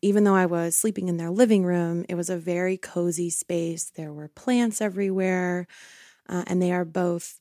Even 0.02 0.24
though 0.24 0.34
I 0.34 0.48
was 0.48 0.76
sleeping 0.76 1.08
in 1.08 1.18
their 1.18 1.30
living 1.30 1.64
room, 1.64 2.06
it 2.10 2.16
was 2.16 2.32
a 2.32 2.38
very 2.38 2.76
cozy 2.78 3.30
space. 3.30 3.92
There 3.92 4.12
were 4.12 4.30
plants 4.30 4.82
everywhere, 4.82 5.68
uh, 6.28 6.44
and 6.48 6.60
they 6.60 6.72
are 6.72 6.86
both 6.86 7.40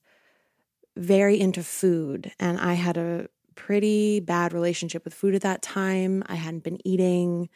very 0.95 1.41
into 1.41 1.63
food. 1.63 2.33
And 2.39 2.61
I 2.61 2.75
had 2.75 2.99
a 2.99 3.29
pretty 3.55 4.21
bad 4.21 4.53
relationship 4.53 5.07
with 5.07 5.15
food 5.15 5.35
at 5.35 5.43
that 5.43 5.63
time. 5.63 6.23
I 6.27 6.35
hadn't 6.35 6.65
been 6.65 6.87
eating 6.87 7.49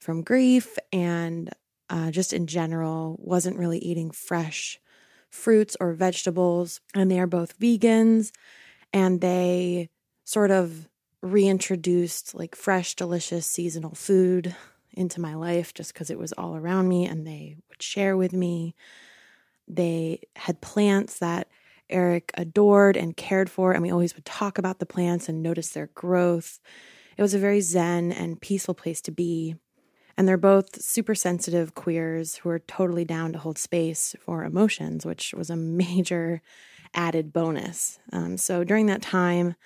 from 0.00 0.22
grief 0.22 0.78
and 0.92 1.50
uh, 1.90 2.10
just 2.10 2.32
in 2.32 2.46
general, 2.46 3.16
wasn't 3.20 3.58
really 3.58 3.78
eating 3.78 4.10
fresh 4.10 4.80
fruits 5.34 5.76
or 5.80 5.92
vegetables. 5.92 6.80
And 6.94 7.10
they 7.10 7.18
are 7.18 7.26
both 7.26 7.58
vegans 7.58 8.30
and 8.92 9.20
they 9.20 9.90
sort 10.24 10.50
of 10.50 10.88
reintroduced 11.22 12.34
like 12.34 12.54
fresh, 12.54 12.94
delicious 12.94 13.46
seasonal 13.46 13.94
food 13.94 14.54
into 14.92 15.20
my 15.20 15.34
life 15.34 15.74
just 15.74 15.92
because 15.92 16.08
it 16.08 16.18
was 16.18 16.32
all 16.32 16.54
around 16.56 16.88
me 16.88 17.06
and 17.06 17.26
they 17.26 17.56
would 17.68 17.82
share 17.82 18.16
with 18.16 18.32
me. 18.32 18.74
They 19.66 20.20
had 20.36 20.60
plants 20.60 21.18
that 21.18 21.48
Eric 21.90 22.30
adored 22.34 22.96
and 22.96 23.16
cared 23.16 23.50
for, 23.50 23.72
and 23.72 23.82
we 23.82 23.90
always 23.90 24.14
would 24.14 24.24
talk 24.24 24.56
about 24.56 24.78
the 24.78 24.86
plants 24.86 25.28
and 25.28 25.42
notice 25.42 25.70
their 25.70 25.88
growth. 25.88 26.60
It 27.16 27.22
was 27.22 27.34
a 27.34 27.38
very 27.38 27.60
zen 27.60 28.12
and 28.12 28.40
peaceful 28.40 28.74
place 28.74 29.00
to 29.02 29.10
be. 29.10 29.56
And 30.16 30.28
they're 30.28 30.36
both 30.36 30.80
super 30.80 31.14
sensitive 31.14 31.74
queers 31.74 32.36
who 32.36 32.48
are 32.48 32.60
totally 32.60 33.04
down 33.04 33.32
to 33.32 33.38
hold 33.38 33.58
space 33.58 34.14
for 34.20 34.44
emotions, 34.44 35.04
which 35.04 35.34
was 35.34 35.50
a 35.50 35.56
major 35.84 36.40
added 36.94 37.32
bonus. 37.32 37.98
Um, 38.12 38.36
so 38.36 38.64
during 38.64 38.86
that 38.86 39.02
time, 39.02 39.56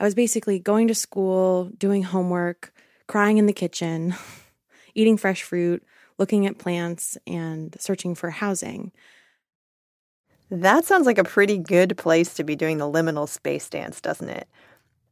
I 0.00 0.04
was 0.04 0.14
basically 0.14 0.58
going 0.60 0.88
to 0.88 0.94
school, 0.94 1.70
doing 1.76 2.04
homework, 2.04 2.72
crying 3.08 3.38
in 3.38 3.46
the 3.46 3.52
kitchen, 3.52 4.14
eating 4.94 5.16
fresh 5.16 5.42
fruit, 5.42 5.82
looking 6.18 6.46
at 6.46 6.58
plants, 6.58 7.18
and 7.26 7.76
searching 7.80 8.14
for 8.14 8.30
housing. 8.30 8.92
That 10.50 10.84
sounds 10.84 11.06
like 11.06 11.18
a 11.18 11.24
pretty 11.24 11.58
good 11.58 11.98
place 11.98 12.34
to 12.34 12.44
be 12.44 12.56
doing 12.56 12.78
the 12.78 12.90
liminal 12.90 13.28
space 13.28 13.68
dance, 13.68 14.00
doesn't 14.00 14.28
it? 14.28 14.48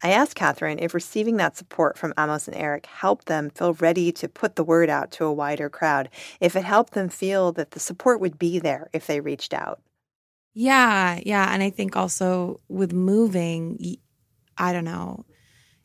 I 0.03 0.11
asked 0.11 0.35
Catherine 0.35 0.79
if 0.79 0.95
receiving 0.95 1.37
that 1.39 1.57
support 1.57 1.97
from 1.97 2.13
Amos 2.19 2.47
and 2.47 2.57
Eric 2.57 2.87
helped 2.87 3.27
them 3.27 3.51
feel 3.51 3.75
ready 3.75 4.13
to 4.13 4.29
put 4.29 4.57
the 4.57 4.65
word 4.65 4.91
out 4.91 5.11
to 5.13 5.25
a 5.25 5.33
wider 5.33 5.71
crowd, 5.71 6.11
if 6.41 6.55
it 6.55 6.65
helped 6.65 6.93
them 6.93 7.09
feel 7.09 7.53
that 7.53 7.71
the 7.71 7.81
support 7.81 8.21
would 8.21 8.39
be 8.39 8.59
there 8.59 8.91
if 8.93 9.07
they 9.07 9.21
reached 9.21 9.55
out. 9.55 9.81
Yeah, 10.53 11.21
yeah, 11.25 11.53
and 11.53 11.63
I 11.63 11.71
think 11.71 11.97
also 11.97 12.61
with 12.69 12.93
moving, 12.93 13.99
I 14.57 14.73
don't 14.73 14.85
know, 14.85 15.25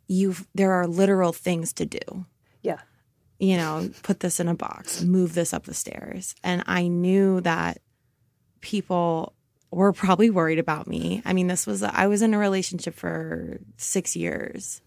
you 0.07 0.35
there 0.53 0.71
are 0.73 0.87
literal 0.87 1.33
things 1.33 1.73
to 1.73 1.85
do. 1.85 2.25
Yeah. 2.61 2.79
You 3.39 3.57
know, 3.57 3.89
put 4.03 4.19
this 4.19 4.39
in 4.39 4.47
a 4.47 4.55
box, 4.55 5.01
move 5.03 5.33
this 5.33 5.53
up 5.53 5.63
the 5.63 5.73
stairs, 5.73 6.35
and 6.43 6.63
I 6.67 6.87
knew 6.87 7.41
that 7.41 7.79
people 8.61 9.33
were 9.71 9.93
probably 9.93 10.29
worried 10.29 10.59
about 10.59 10.87
me. 10.87 11.21
I 11.25 11.33
mean, 11.33 11.47
this 11.47 11.65
was 11.65 11.81
I 11.81 12.07
was 12.07 12.21
in 12.21 12.33
a 12.33 12.37
relationship 12.37 12.93
for 12.93 13.59
6 13.77 14.15
years 14.15 14.81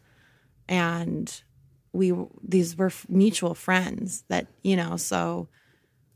and 0.68 1.42
we 1.92 2.12
these 2.42 2.76
were 2.76 2.90
mutual 3.08 3.54
friends 3.54 4.24
that, 4.28 4.46
you 4.62 4.76
know, 4.76 4.96
so 4.96 5.48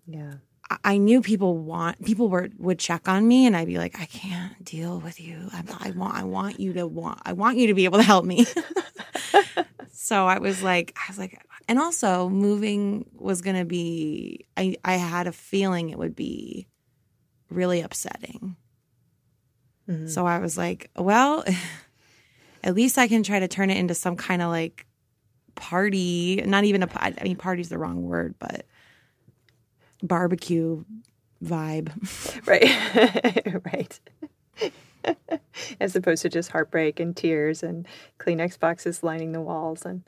Yeah. 0.07 0.35
I- 0.71 0.79
I 0.85 0.97
knew 0.99 1.23
people 1.23 1.57
want 1.59 2.05
people 2.05 2.29
were 2.29 2.51
would 2.59 2.79
check 2.79 3.09
on 3.09 3.27
me, 3.27 3.47
and 3.47 3.57
I'd 3.57 3.67
be 3.69 3.79
like, 3.79 3.99
I 3.99 4.05
can't 4.05 4.63
deal 4.65 5.01
with 5.01 5.19
you. 5.19 5.49
I, 5.53 5.63
I 5.81 5.91
want 5.93 6.15
I 6.15 6.25
want 6.25 6.61
you 6.61 6.75
to 6.75 6.87
want 6.87 7.21
I 7.25 7.33
want 7.33 7.57
you 7.57 7.69
to 7.69 7.75
be 7.75 7.85
able 7.87 7.99
to 7.99 8.05
help 8.05 8.25
me. 8.27 8.45
so 9.93 10.27
I 10.27 10.39
was 10.39 10.63
like, 10.63 10.95
I 10.97 11.11
was 11.11 11.19
like, 11.19 11.41
and 11.69 11.79
also 11.79 12.29
moving 12.29 13.09
was 13.15 13.41
gonna 13.43 13.65
be. 13.65 14.47
I 14.57 14.77
I 14.85 14.95
had 14.97 15.27
a 15.27 15.33
feeling 15.33 15.91
it 15.91 15.99
would 15.99 16.15
be 16.17 16.67
really 17.51 17.81
upsetting. 17.81 18.57
Mhm. 19.89 20.09
So 20.09 20.27
I 20.27 20.39
was 20.39 20.57
like, 20.59 20.91
well, 20.97 21.45
at 22.65 22.75
least 22.75 22.99
I 22.99 23.09
can 23.09 23.23
try 23.23 23.41
to 23.41 23.49
turn 23.49 23.71
it 23.71 23.77
into 23.79 23.95
some 23.95 24.17
kind 24.17 24.43
of 24.43 24.51
like 24.51 24.87
party. 25.55 26.43
Not 26.45 26.65
even 26.65 26.83
a. 26.83 26.89
I 27.01 27.15
mean, 27.23 27.37
party's 27.37 27.69
the 27.69 27.79
wrong 27.79 28.03
word, 28.03 28.35
but 28.39 28.67
barbecue 30.03 30.85
vibe. 31.43 31.91
Right. 32.47 33.65
right. 33.73 34.01
As 35.81 35.95
opposed 35.97 36.23
to 36.23 36.29
just 36.29 36.51
heartbreak 36.51 37.01
and 37.01 37.17
tears 37.17 37.63
and 37.63 37.87
Kleenex 38.19 38.59
boxes 38.59 39.03
lining 39.03 39.33
the 39.33 39.41
walls 39.41 39.85
and 39.85 40.03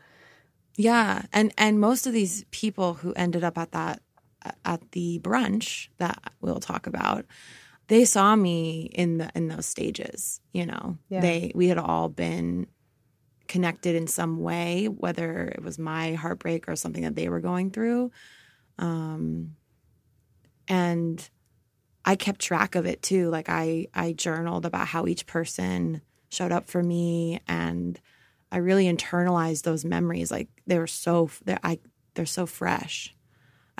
Yeah, 0.76 1.22
and 1.32 1.52
and 1.56 1.80
most 1.80 2.06
of 2.06 2.12
these 2.12 2.44
people 2.50 2.94
who 2.94 3.12
ended 3.14 3.44
up 3.44 3.56
at 3.58 3.72
that 3.72 4.02
at 4.64 4.92
the 4.92 5.18
brunch 5.20 5.88
that 5.98 6.32
we'll 6.40 6.60
talk 6.60 6.86
about, 6.86 7.26
they 7.88 8.04
saw 8.04 8.36
me 8.36 8.82
in 8.92 9.18
the 9.18 9.30
in 9.34 9.48
those 9.48 9.66
stages. 9.66 10.40
You 10.52 10.66
know, 10.66 10.98
Yeah. 11.08 11.20
they 11.20 11.52
we 11.54 11.68
had 11.68 11.78
all 11.78 12.08
been 12.08 12.66
connected 13.48 13.96
in 13.96 14.06
some 14.06 14.40
way, 14.40 14.86
whether 14.86 15.46
it 15.48 15.62
was 15.62 15.78
my 15.78 16.14
heartbreak 16.14 16.68
or 16.68 16.76
something 16.76 17.02
that 17.02 17.16
they 17.16 17.28
were 17.28 17.40
going 17.40 17.70
through, 17.70 18.12
um, 18.78 19.56
and 20.68 21.28
I 22.04 22.16
kept 22.16 22.40
track 22.40 22.74
of 22.74 22.86
it 22.86 23.02
too. 23.02 23.28
Like 23.30 23.48
I 23.48 23.86
I 23.94 24.12
journaled 24.12 24.64
about 24.66 24.88
how 24.88 25.06
each 25.06 25.26
person 25.26 26.02
showed 26.30 26.52
up 26.52 26.68
for 26.70 26.82
me 26.82 27.40
and 27.48 28.00
I 28.52 28.58
really 28.58 28.86
internalized 28.92 29.62
those 29.62 29.84
memories. 29.84 30.30
Like 30.30 30.48
they 30.66 30.78
were 30.78 30.86
so 30.86 31.30
they're 31.44 31.60
I 31.62 31.78
they're 32.14 32.26
so 32.26 32.46
fresh. 32.46 33.14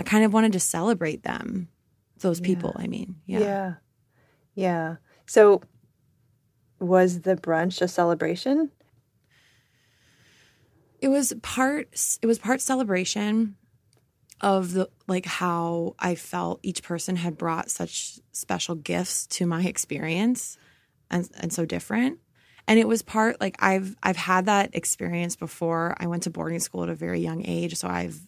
I 0.01 0.03
kind 0.03 0.25
of 0.25 0.33
wanted 0.33 0.55
to 0.55 0.61
celebrate 0.61 1.25
them. 1.25 1.69
Those 2.21 2.41
people, 2.41 2.75
I 2.75 2.87
mean. 2.87 3.17
Yeah. 3.27 3.39
yeah. 3.41 3.75
Yeah. 4.55 4.97
So 5.27 5.61
was 6.79 7.21
the 7.21 7.37
brunch 7.37 7.83
a 7.83 7.89
celebration? 7.89 8.71
It 11.01 11.09
was 11.09 11.35
part 11.43 12.17
it 12.23 12.27
was 12.27 12.39
part 12.39 12.63
celebration 12.63 13.57
of 14.41 14.73
the 14.73 14.89
like 15.07 15.27
how 15.27 15.97
I 15.99 16.15
felt 16.15 16.61
each 16.63 16.83
person 16.83 17.17
had 17.17 17.37
brought 17.37 17.71
such 17.71 18.21
special 18.33 18.77
gifts 18.77 19.27
to 19.27 19.45
my 19.45 19.65
experience 19.65 20.57
and 21.11 21.29
and 21.39 21.53
so 21.53 21.67
different. 21.67 22.21
And 22.67 22.79
it 22.79 22.89
was 22.89 23.03
part 23.03 23.39
like 23.39 23.57
I've 23.59 23.97
I've 24.03 24.17
had 24.17 24.47
that 24.47 24.75
experience 24.75 25.37
before. 25.37 25.95
I 25.99 26.07
went 26.07 26.23
to 26.23 26.31
boarding 26.31 26.61
school 26.61 26.85
at 26.85 26.89
a 26.89 26.95
very 26.95 27.21
young 27.21 27.45
age, 27.45 27.75
so 27.77 27.87
I've 27.87 28.19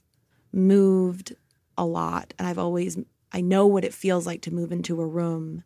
moved 0.52 1.34
a 1.76 1.84
lot 1.84 2.34
and 2.38 2.46
I've 2.46 2.58
always 2.58 2.98
I 3.32 3.40
know 3.40 3.66
what 3.66 3.84
it 3.84 3.94
feels 3.94 4.26
like 4.26 4.42
to 4.42 4.54
move 4.54 4.72
into 4.72 5.00
a 5.00 5.06
room 5.06 5.64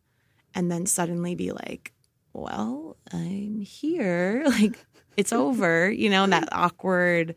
and 0.54 0.70
then 0.70 0.86
suddenly 0.86 1.34
be 1.34 1.50
like, 1.52 1.92
well, 2.32 2.96
I'm 3.12 3.60
here. 3.60 4.44
Like 4.58 4.78
it's 5.16 5.32
over, 5.32 5.90
you 5.90 6.10
know, 6.10 6.24
and 6.24 6.32
that 6.34 6.50
awkward 6.52 7.34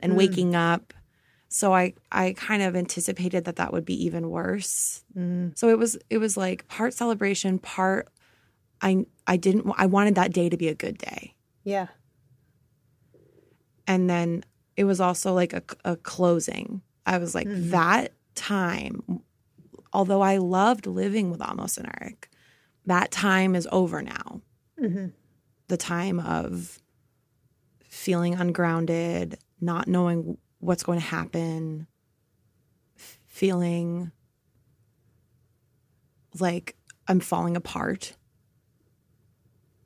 and 0.00 0.12
hmm. 0.12 0.18
waking 0.18 0.54
up. 0.54 0.92
So 1.48 1.74
I 1.74 1.94
I 2.10 2.34
kind 2.36 2.62
of 2.62 2.76
anticipated 2.76 3.44
that 3.46 3.56
that 3.56 3.72
would 3.72 3.84
be 3.84 4.04
even 4.04 4.30
worse. 4.30 5.02
Hmm. 5.14 5.48
So 5.54 5.68
it 5.68 5.78
was 5.78 5.98
it 6.10 6.18
was 6.18 6.36
like 6.36 6.68
part 6.68 6.94
celebration, 6.94 7.58
part 7.58 8.08
I 8.82 9.06
I 9.26 9.36
didn't 9.36 9.72
I 9.76 9.86
wanted 9.86 10.14
that 10.16 10.32
day 10.32 10.48
to 10.48 10.56
be 10.56 10.68
a 10.68 10.74
good 10.74 10.98
day. 10.98 11.34
Yeah. 11.64 11.88
And 13.86 14.08
then 14.08 14.44
it 14.76 14.84
was 14.84 15.00
also 15.00 15.34
like 15.34 15.52
a, 15.52 15.62
a 15.84 15.96
closing. 15.96 16.82
I 17.06 17.18
was 17.18 17.34
like 17.34 17.46
mm-hmm. 17.46 17.70
that 17.70 18.12
time 18.34 19.22
although 19.92 20.22
I 20.22 20.38
loved 20.38 20.86
living 20.86 21.30
with 21.30 21.42
Amos 21.42 21.76
and 21.76 21.88
Eric, 22.00 22.30
that 22.86 23.10
time 23.10 23.54
is 23.54 23.68
over 23.70 24.02
now. 24.02 24.40
Mm-hmm. 24.80 25.08
The 25.68 25.76
time 25.76 26.18
of 26.18 26.80
feeling 27.84 28.34
ungrounded, 28.34 29.38
not 29.60 29.86
knowing 29.86 30.38
what's 30.58 30.82
going 30.82 30.98
to 30.98 31.04
happen, 31.04 31.86
feeling 33.26 34.10
like 36.38 36.76
I'm 37.06 37.20
falling 37.20 37.56
apart. 37.56 38.14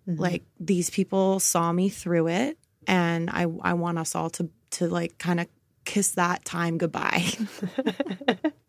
Mm-hmm. 0.08 0.20
Like 0.20 0.44
these 0.61 0.90
people 0.90 1.40
saw 1.40 1.73
me 1.73 1.88
through 1.88 2.28
it 2.28 2.58
and 2.87 3.28
I 3.30 3.46
I 3.62 3.75
want 3.75 3.99
us 3.99 4.14
all 4.14 4.30
to 4.30 4.49
to 4.73 4.88
like 4.88 5.18
kind 5.18 5.40
of 5.40 5.49
kiss 5.87 6.12
that 6.12 6.45
time 6.45 6.78
goodbye. 6.78 7.25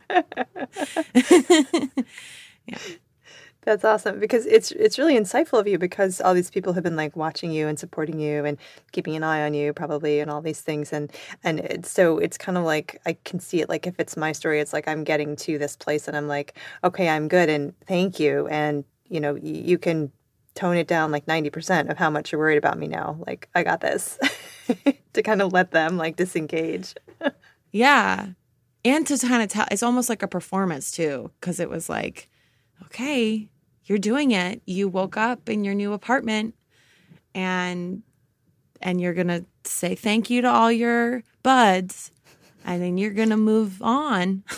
Yeah. 2.69 2.77
That's 3.61 3.83
awesome 3.83 4.21
because 4.21 4.45
it's 4.45 4.71
it's 4.71 4.97
really 4.97 5.15
insightful 5.15 5.59
of 5.59 5.67
you 5.67 5.77
because 5.77 6.21
all 6.21 6.33
these 6.33 6.49
people 6.49 6.71
have 6.71 6.85
been 6.85 6.95
like 6.95 7.17
watching 7.17 7.51
you 7.51 7.67
and 7.67 7.77
supporting 7.77 8.17
you 8.17 8.45
and 8.45 8.57
keeping 8.93 9.17
an 9.17 9.23
eye 9.23 9.43
on 9.45 9.53
you 9.53 9.73
probably 9.73 10.21
and 10.21 10.31
all 10.31 10.41
these 10.41 10.61
things 10.61 10.93
and 10.93 11.11
and 11.43 11.59
it's, 11.59 11.91
so 11.91 12.17
it's 12.17 12.37
kind 12.37 12.57
of 12.57 12.63
like 12.63 13.01
I 13.05 13.17
can 13.25 13.41
see 13.41 13.59
it 13.59 13.67
like 13.67 13.85
if 13.85 13.99
it's 13.99 14.15
my 14.15 14.31
story 14.31 14.61
it's 14.61 14.71
like 14.71 14.87
I'm 14.87 15.03
getting 15.03 15.35
to 15.37 15.57
this 15.57 15.75
place 15.75 16.07
and 16.07 16.15
I'm 16.15 16.29
like 16.29 16.57
okay 16.85 17.09
I'm 17.09 17.27
good 17.27 17.49
and 17.49 17.73
thank 17.87 18.21
you 18.21 18.47
and 18.47 18.85
you 19.09 19.19
know 19.19 19.35
you 19.35 19.77
can 19.77 20.13
tone 20.55 20.77
it 20.77 20.87
down 20.87 21.11
like 21.11 21.25
90% 21.25 21.89
of 21.89 21.97
how 21.97 22.09
much 22.09 22.31
you're 22.31 22.39
worried 22.39 22.57
about 22.57 22.79
me 22.79 22.87
now 22.87 23.17
like 23.27 23.49
I 23.53 23.63
got 23.63 23.81
this 23.81 24.17
to 25.13 25.21
kind 25.21 25.41
of 25.41 25.51
let 25.51 25.71
them 25.71 25.97
like 25.97 26.15
disengage 26.15 26.95
Yeah. 27.71 28.29
And 28.85 29.05
to 29.07 29.17
kind 29.17 29.43
of 29.43 29.49
tell, 29.49 29.65
it's 29.71 29.83
almost 29.83 30.09
like 30.09 30.23
a 30.23 30.27
performance 30.27 30.91
too, 30.91 31.31
because 31.39 31.59
it 31.59 31.69
was 31.69 31.89
like, 31.89 32.29
okay, 32.85 33.49
you're 33.85 33.97
doing 33.97 34.31
it. 34.31 34.61
You 34.65 34.87
woke 34.87 35.17
up 35.17 35.49
in 35.49 35.63
your 35.63 35.73
new 35.73 35.93
apartment 35.93 36.55
and 37.33 38.03
and 38.81 39.01
you're 39.01 39.13
going 39.13 39.27
to 39.27 39.43
say 39.63 39.95
thank 39.95 40.29
you 40.29 40.43
to 40.43 40.47
all 40.47 40.71
your 40.71 41.23
buds 41.41 42.11
and 42.63 42.81
then 42.81 42.97
you're 42.97 43.11
going 43.11 43.29
to 43.29 43.37
move 43.37 43.81
on. 43.81 44.43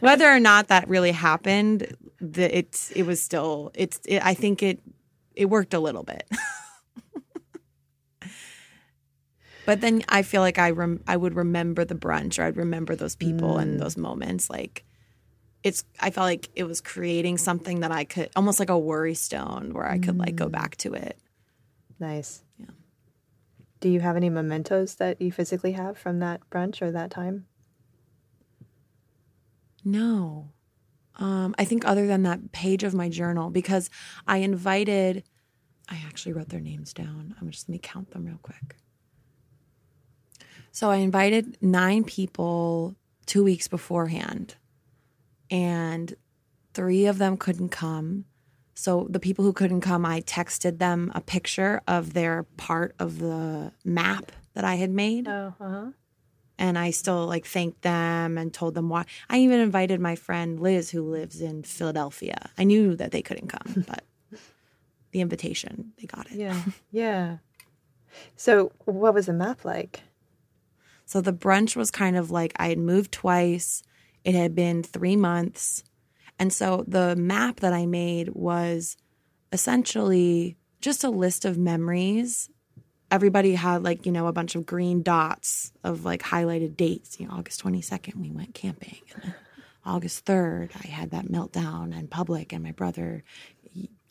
Whether 0.00 0.28
or 0.28 0.40
not 0.40 0.68
that 0.68 0.88
really 0.88 1.12
happened, 1.12 1.96
the, 2.20 2.58
it 2.58 3.06
was 3.06 3.22
still 3.22 3.70
it's 3.74 4.00
it, 4.04 4.24
I 4.24 4.34
think 4.34 4.62
it 4.62 4.80
it 5.34 5.46
worked 5.46 5.72
a 5.72 5.80
little 5.80 6.02
bit. 6.02 6.24
But 9.66 9.80
then 9.80 10.02
I 10.08 10.22
feel 10.22 10.42
like 10.42 10.58
I 10.58 10.70
rem- 10.70 11.02
I 11.06 11.16
would 11.16 11.34
remember 11.34 11.84
the 11.84 11.94
brunch 11.94 12.38
or 12.38 12.42
I'd 12.42 12.56
remember 12.56 12.94
those 12.94 13.16
people 13.16 13.58
and 13.58 13.80
those 13.80 13.96
moments. 13.96 14.50
Like 14.50 14.84
it's 15.62 15.84
I 15.98 16.10
felt 16.10 16.26
like 16.26 16.50
it 16.54 16.64
was 16.64 16.80
creating 16.80 17.38
something 17.38 17.80
that 17.80 17.90
I 17.90 18.04
could 18.04 18.30
almost 18.36 18.60
like 18.60 18.70
a 18.70 18.78
worry 18.78 19.14
stone 19.14 19.72
where 19.72 19.86
I 19.86 19.98
could 19.98 20.18
like 20.18 20.36
go 20.36 20.48
back 20.48 20.76
to 20.78 20.92
it. 20.92 21.18
nice 21.98 22.42
Yeah. 22.58 22.66
do 23.80 23.88
you 23.88 24.00
have 24.00 24.16
any 24.16 24.28
mementos 24.28 24.96
that 24.96 25.22
you 25.22 25.32
physically 25.32 25.72
have 25.72 25.96
from 25.96 26.18
that 26.18 26.42
brunch 26.50 26.82
or 26.82 26.90
that 26.92 27.10
time 27.10 27.46
No. 29.84 30.50
Um, 31.16 31.54
I 31.58 31.64
think 31.64 31.86
other 31.86 32.06
than 32.06 32.24
that 32.24 32.52
page 32.52 32.82
of 32.84 32.92
my 32.94 33.08
journal, 33.08 33.50
because 33.50 33.88
I 34.26 34.38
invited, 34.38 35.22
I 35.88 36.02
actually 36.06 36.32
wrote 36.32 36.48
their 36.48 36.60
names 36.60 36.92
down. 36.92 37.34
I'm 37.40 37.50
just 37.50 37.68
let 37.68 37.74
me 37.74 37.80
count 37.82 38.10
them 38.10 38.24
real 38.24 38.40
quick. 38.42 38.76
So 40.74 40.90
I 40.90 40.96
invited 40.96 41.56
nine 41.62 42.02
people 42.02 42.96
two 43.26 43.44
weeks 43.44 43.68
beforehand, 43.68 44.56
and 45.48 46.12
three 46.74 47.06
of 47.06 47.18
them 47.18 47.36
couldn't 47.36 47.68
come. 47.68 48.24
So 48.74 49.06
the 49.08 49.20
people 49.20 49.44
who 49.44 49.52
couldn't 49.52 49.82
come, 49.82 50.04
I 50.04 50.20
texted 50.22 50.78
them 50.78 51.12
a 51.14 51.20
picture 51.20 51.80
of 51.86 52.12
their 52.12 52.42
part 52.56 52.96
of 52.98 53.20
the 53.20 53.70
map 53.84 54.32
that 54.54 54.64
I 54.64 54.74
had 54.74 54.90
made 54.90 55.28
oh 55.28 55.54
uh-huh 55.60 55.90
and 56.58 56.76
I 56.78 56.90
still 56.90 57.24
like 57.26 57.46
thanked 57.46 57.82
them 57.82 58.36
and 58.36 58.52
told 58.52 58.74
them 58.74 58.88
why. 58.88 59.04
I 59.28 59.38
even 59.38 59.60
invited 59.60 60.00
my 60.00 60.14
friend 60.16 60.60
Liz, 60.60 60.90
who 60.90 61.02
lives 61.02 61.40
in 61.40 61.62
Philadelphia. 61.62 62.50
I 62.56 62.64
knew 62.64 62.94
that 62.96 63.10
they 63.10 63.22
couldn't 63.22 63.48
come, 63.48 63.84
but 63.88 64.04
the 65.10 65.20
invitation, 65.20 65.92
they 66.00 66.06
got 66.06 66.26
it. 66.30 66.36
Yeah. 66.36 66.62
Yeah. 66.90 67.38
So, 68.36 68.70
what 68.84 69.14
was 69.14 69.26
the 69.26 69.32
map 69.32 69.64
like? 69.64 70.02
So 71.06 71.20
the 71.20 71.32
brunch 71.32 71.76
was 71.76 71.90
kind 71.90 72.16
of 72.16 72.30
like 72.30 72.52
I 72.56 72.68
had 72.68 72.78
moved 72.78 73.12
twice. 73.12 73.82
It 74.24 74.34
had 74.34 74.54
been 74.54 74.82
three 74.82 75.16
months. 75.16 75.84
And 76.38 76.52
so 76.52 76.84
the 76.88 77.14
map 77.16 77.60
that 77.60 77.72
I 77.72 77.86
made 77.86 78.30
was 78.30 78.96
essentially 79.52 80.56
just 80.80 81.04
a 81.04 81.10
list 81.10 81.44
of 81.44 81.56
memories. 81.56 82.50
Everybody 83.10 83.54
had 83.54 83.82
like, 83.84 84.06
you 84.06 84.12
know, 84.12 84.26
a 84.26 84.32
bunch 84.32 84.54
of 84.54 84.66
green 84.66 85.02
dots 85.02 85.72
of 85.84 86.04
like 86.04 86.22
highlighted 86.22 86.76
dates. 86.76 87.20
You 87.20 87.28
know, 87.28 87.34
August 87.34 87.62
22nd, 87.62 88.16
we 88.16 88.30
went 88.30 88.54
camping. 88.54 88.98
August 89.86 90.24
3rd, 90.24 90.70
I 90.82 90.88
had 90.88 91.10
that 91.10 91.26
meltdown 91.26 91.96
in 91.96 92.08
public, 92.08 92.54
and 92.54 92.62
my 92.62 92.72
brother 92.72 93.22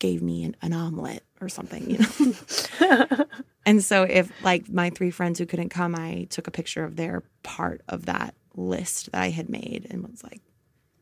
gave 0.03 0.21
me 0.21 0.43
an, 0.43 0.53
an 0.61 0.73
omelet 0.73 1.23
or 1.39 1.47
something, 1.47 1.89
you 1.89 1.97
know. 1.97 3.25
and 3.65 3.81
so, 3.81 4.03
if 4.03 4.29
like 4.43 4.67
my 4.67 4.89
three 4.89 5.11
friends 5.11 5.39
who 5.39 5.45
couldn't 5.45 5.69
come, 5.69 5.95
I 5.95 6.27
took 6.29 6.45
a 6.45 6.51
picture 6.51 6.83
of 6.83 6.97
their 6.97 7.23
part 7.41 7.81
of 7.87 8.05
that 8.07 8.35
list 8.53 9.13
that 9.13 9.21
I 9.21 9.29
had 9.29 9.47
made 9.47 9.87
and 9.89 10.05
was 10.05 10.21
like, 10.21 10.41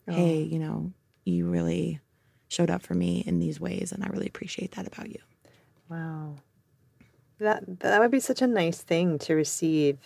oh. 0.08 0.14
hey, 0.14 0.44
you 0.44 0.60
know, 0.60 0.94
you 1.26 1.48
really 1.48 2.00
showed 2.48 2.70
up 2.70 2.84
for 2.84 2.94
me 2.94 3.24
in 3.26 3.40
these 3.40 3.60
ways, 3.60 3.92
and 3.92 4.04
I 4.04 4.08
really 4.10 4.28
appreciate 4.28 4.74
that 4.74 4.86
about 4.86 5.10
you. 5.10 5.20
Wow. 5.90 6.36
That 7.40 7.80
that 7.80 8.00
would 8.02 8.12
be 8.12 8.20
such 8.20 8.44
a 8.44 8.48
nice 8.48 8.84
thing 8.84 9.18
to 9.18 9.34
receive 9.34 9.98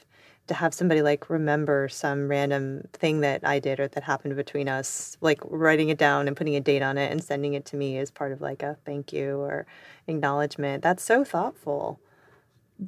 to 0.48 0.54
have 0.54 0.74
somebody 0.74 1.02
like 1.02 1.30
remember 1.30 1.90
some 1.90 2.28
random 2.28 2.88
thing 2.94 3.22
that 3.22 3.46
I 3.46 3.60
did 3.60 3.80
or 3.80 3.88
that 3.88 4.04
happened 4.04 4.36
between 4.36 4.70
us, 4.70 5.18
like 5.22 5.40
writing 5.46 5.90
it 5.90 5.98
down 5.98 6.28
and 6.28 6.38
putting 6.38 6.56
a 6.56 6.60
date 6.60 6.84
on 6.84 6.98
it 6.98 7.12
and 7.12 7.24
sending 7.24 7.54
it 7.56 7.66
to 7.68 7.76
me 7.76 7.98
as 7.98 8.12
part 8.12 8.32
of 8.32 8.42
like 8.42 8.62
a 8.62 8.78
thank 8.86 9.12
you 9.12 9.40
or 9.40 9.66
acknowledgement. 10.08 10.84
That's 10.84 11.04
so 11.04 11.24
thoughtful. 11.24 12.00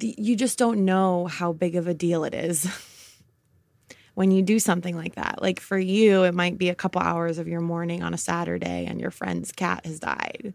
you 0.00 0.36
just 0.36 0.58
don't 0.58 0.84
know 0.84 1.26
how 1.26 1.52
big 1.52 1.74
of 1.74 1.88
a 1.88 1.94
deal 1.94 2.24
it 2.24 2.34
is 2.34 2.68
when 4.14 4.30
you 4.30 4.42
do 4.42 4.60
something 4.60 4.96
like 4.96 5.16
that. 5.16 5.42
Like 5.42 5.58
for 5.58 5.78
you, 5.78 6.24
it 6.24 6.34
might 6.34 6.58
be 6.58 6.68
a 6.68 6.74
couple 6.74 7.00
hours 7.00 7.38
of 7.38 7.48
your 7.48 7.60
morning 7.60 8.02
on 8.02 8.14
a 8.14 8.18
Saturday 8.18 8.86
and 8.86 9.00
your 9.00 9.10
friend's 9.10 9.50
cat 9.50 9.84
has 9.84 9.98
died. 9.98 10.54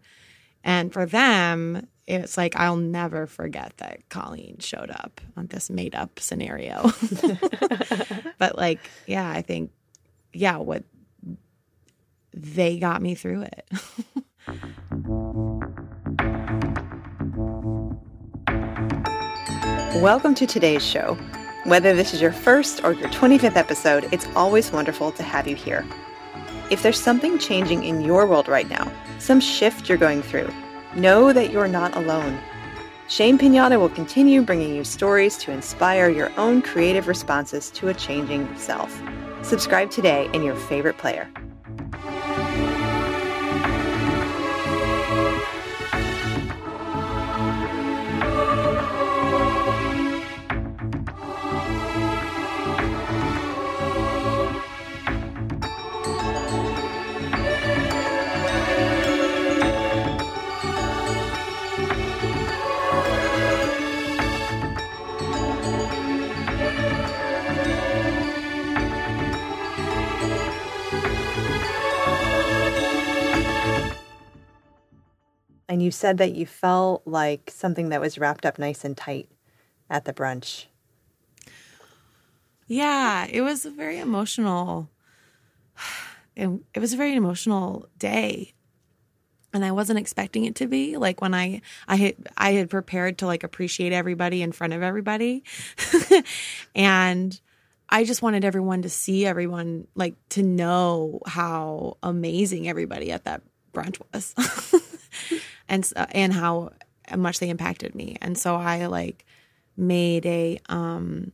And 0.62 0.90
for 0.90 1.04
them, 1.04 1.86
it's 2.06 2.36
like, 2.36 2.54
I'll 2.56 2.76
never 2.76 3.26
forget 3.26 3.72
that 3.78 4.08
Colleen 4.10 4.58
showed 4.58 4.90
up 4.90 5.20
on 5.36 5.46
this 5.46 5.70
made 5.70 5.94
up 5.94 6.20
scenario. 6.20 6.92
but 8.38 8.56
like, 8.58 8.80
yeah, 9.06 9.28
I 9.28 9.42
think, 9.42 9.70
yeah, 10.32 10.56
what 10.56 10.84
they 12.34 12.78
got 12.78 13.00
me 13.00 13.14
through 13.14 13.42
it. 13.42 13.70
Welcome 20.02 20.34
to 20.34 20.46
today's 20.46 20.84
show. 20.84 21.16
Whether 21.64 21.94
this 21.94 22.12
is 22.12 22.20
your 22.20 22.32
first 22.32 22.84
or 22.84 22.92
your 22.92 23.08
25th 23.08 23.56
episode, 23.56 24.08
it's 24.12 24.26
always 24.36 24.70
wonderful 24.70 25.12
to 25.12 25.22
have 25.22 25.46
you 25.48 25.56
here. 25.56 25.86
If 26.70 26.82
there's 26.82 27.00
something 27.00 27.38
changing 27.38 27.84
in 27.84 28.02
your 28.02 28.26
world 28.26 28.48
right 28.48 28.68
now, 28.68 28.92
some 29.18 29.40
shift 29.40 29.88
you're 29.88 29.96
going 29.96 30.20
through, 30.20 30.52
know 30.96 31.32
that 31.32 31.50
you're 31.50 31.68
not 31.68 31.96
alone. 31.96 32.38
Shame 33.08 33.38
Pinata 33.38 33.78
will 33.78 33.90
continue 33.90 34.42
bringing 34.42 34.74
you 34.74 34.84
stories 34.84 35.36
to 35.38 35.52
inspire 35.52 36.08
your 36.08 36.32
own 36.38 36.62
creative 36.62 37.06
responses 37.06 37.70
to 37.70 37.88
a 37.88 37.94
changing 37.94 38.48
self. 38.56 39.02
Subscribe 39.42 39.90
today 39.90 40.30
in 40.32 40.42
your 40.42 40.56
favorite 40.56 40.96
player. 40.96 41.28
And 75.74 75.82
you 75.82 75.90
said 75.90 76.18
that 76.18 76.36
you 76.36 76.46
felt 76.46 77.02
like 77.04 77.50
something 77.52 77.88
that 77.88 78.00
was 78.00 78.16
wrapped 78.16 78.46
up 78.46 78.60
nice 78.60 78.84
and 78.84 78.96
tight 78.96 79.28
at 79.90 80.04
the 80.04 80.12
brunch. 80.12 80.66
Yeah, 82.68 83.26
it 83.28 83.40
was 83.40 83.66
a 83.66 83.72
very 83.72 83.98
emotional. 83.98 84.88
It, 86.36 86.48
it 86.74 86.78
was 86.78 86.92
a 86.92 86.96
very 86.96 87.16
emotional 87.16 87.88
day, 87.98 88.54
and 89.52 89.64
I 89.64 89.72
wasn't 89.72 89.98
expecting 89.98 90.44
it 90.44 90.54
to 90.56 90.68
be. 90.68 90.96
Like 90.96 91.20
when 91.20 91.34
I 91.34 91.60
I 91.88 91.96
had 91.96 92.14
I 92.36 92.52
had 92.52 92.70
prepared 92.70 93.18
to 93.18 93.26
like 93.26 93.42
appreciate 93.42 93.92
everybody 93.92 94.42
in 94.42 94.52
front 94.52 94.74
of 94.74 94.82
everybody, 94.82 95.42
and 96.76 97.40
I 97.88 98.04
just 98.04 98.22
wanted 98.22 98.44
everyone 98.44 98.82
to 98.82 98.88
see 98.88 99.26
everyone, 99.26 99.88
like 99.96 100.14
to 100.30 100.44
know 100.44 101.18
how 101.26 101.96
amazing 102.00 102.68
everybody 102.68 103.10
at 103.10 103.24
that 103.24 103.42
brunch 103.72 104.00
was, 104.12 104.34
and 105.68 105.90
and 106.12 106.32
how 106.32 106.72
much 107.16 107.38
they 107.38 107.48
impacted 107.48 107.94
me. 107.94 108.16
And 108.20 108.36
so 108.38 108.56
I 108.56 108.86
like 108.86 109.24
made 109.76 110.26
a 110.26 110.58
um 110.68 111.32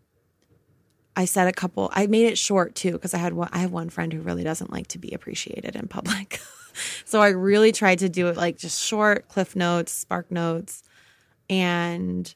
I 1.16 1.24
said 1.24 1.48
a 1.48 1.52
couple. 1.52 1.90
I 1.92 2.06
made 2.06 2.26
it 2.26 2.38
short 2.38 2.74
too 2.74 2.92
because 2.92 3.14
I 3.14 3.18
had 3.18 3.34
one. 3.34 3.48
I 3.52 3.58
have 3.58 3.72
one 3.72 3.90
friend 3.90 4.12
who 4.12 4.20
really 4.20 4.44
doesn't 4.44 4.72
like 4.72 4.86
to 4.88 4.98
be 4.98 5.12
appreciated 5.12 5.76
in 5.76 5.88
public, 5.88 6.40
so 7.04 7.20
I 7.20 7.28
really 7.28 7.72
tried 7.72 7.98
to 8.00 8.08
do 8.08 8.28
it 8.28 8.36
like 8.36 8.56
just 8.56 8.80
short 8.80 9.28
cliff 9.28 9.56
notes, 9.56 9.92
spark 9.92 10.30
notes, 10.30 10.82
and 11.48 12.32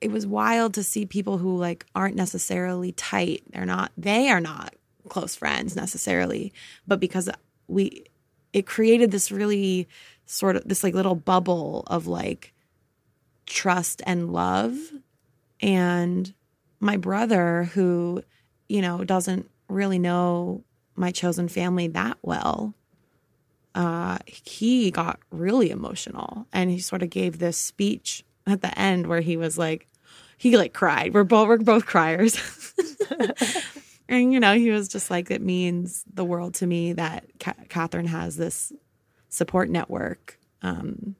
it 0.00 0.12
was 0.12 0.26
wild 0.26 0.74
to 0.74 0.82
see 0.82 1.06
people 1.06 1.38
who 1.38 1.56
like 1.56 1.84
aren't 1.94 2.16
necessarily 2.16 2.92
tight. 2.92 3.42
They're 3.52 3.66
not. 3.66 3.92
They 3.96 4.30
are 4.30 4.40
not 4.40 4.74
close 5.08 5.34
friends 5.34 5.74
necessarily, 5.74 6.52
but 6.86 7.00
because 7.00 7.28
we, 7.66 8.04
it 8.52 8.66
created 8.66 9.10
this 9.10 9.30
really 9.30 9.88
sort 10.26 10.56
of 10.56 10.64
this 10.66 10.82
like 10.82 10.94
little 10.94 11.14
bubble 11.14 11.84
of 11.86 12.06
like 12.06 12.52
trust 13.46 14.02
and 14.06 14.32
love 14.32 14.76
and 15.60 16.32
my 16.80 16.96
brother, 16.96 17.64
who, 17.74 18.22
you 18.68 18.82
know, 18.82 19.04
doesn't 19.04 19.50
really 19.68 19.98
know 19.98 20.62
my 20.96 21.10
chosen 21.10 21.48
family 21.48 21.88
that 21.88 22.18
well, 22.22 22.74
uh, 23.74 24.18
he 24.26 24.90
got 24.90 25.20
really 25.30 25.70
emotional 25.70 26.46
and 26.52 26.70
he 26.70 26.78
sort 26.78 27.02
of 27.02 27.10
gave 27.10 27.38
this 27.38 27.56
speech 27.56 28.24
at 28.46 28.62
the 28.62 28.76
end 28.78 29.06
where 29.06 29.20
he 29.20 29.36
was 29.36 29.58
like, 29.58 29.86
he 30.36 30.56
like 30.56 30.72
cried. 30.72 31.14
We're 31.14 31.24
both 31.24 31.48
we're 31.48 31.58
both 31.58 31.86
criers. 31.86 32.38
and 34.08 34.32
you 34.32 34.40
know, 34.40 34.54
he 34.54 34.70
was 34.70 34.88
just 34.88 35.10
like, 35.10 35.30
it 35.30 35.42
means 35.42 36.04
the 36.12 36.24
world 36.24 36.54
to 36.54 36.66
me 36.66 36.94
that 36.94 37.26
Catherine 37.68 38.06
has 38.06 38.36
this 38.36 38.72
support 39.28 39.68
network. 39.68 40.38
Um, 40.62 41.16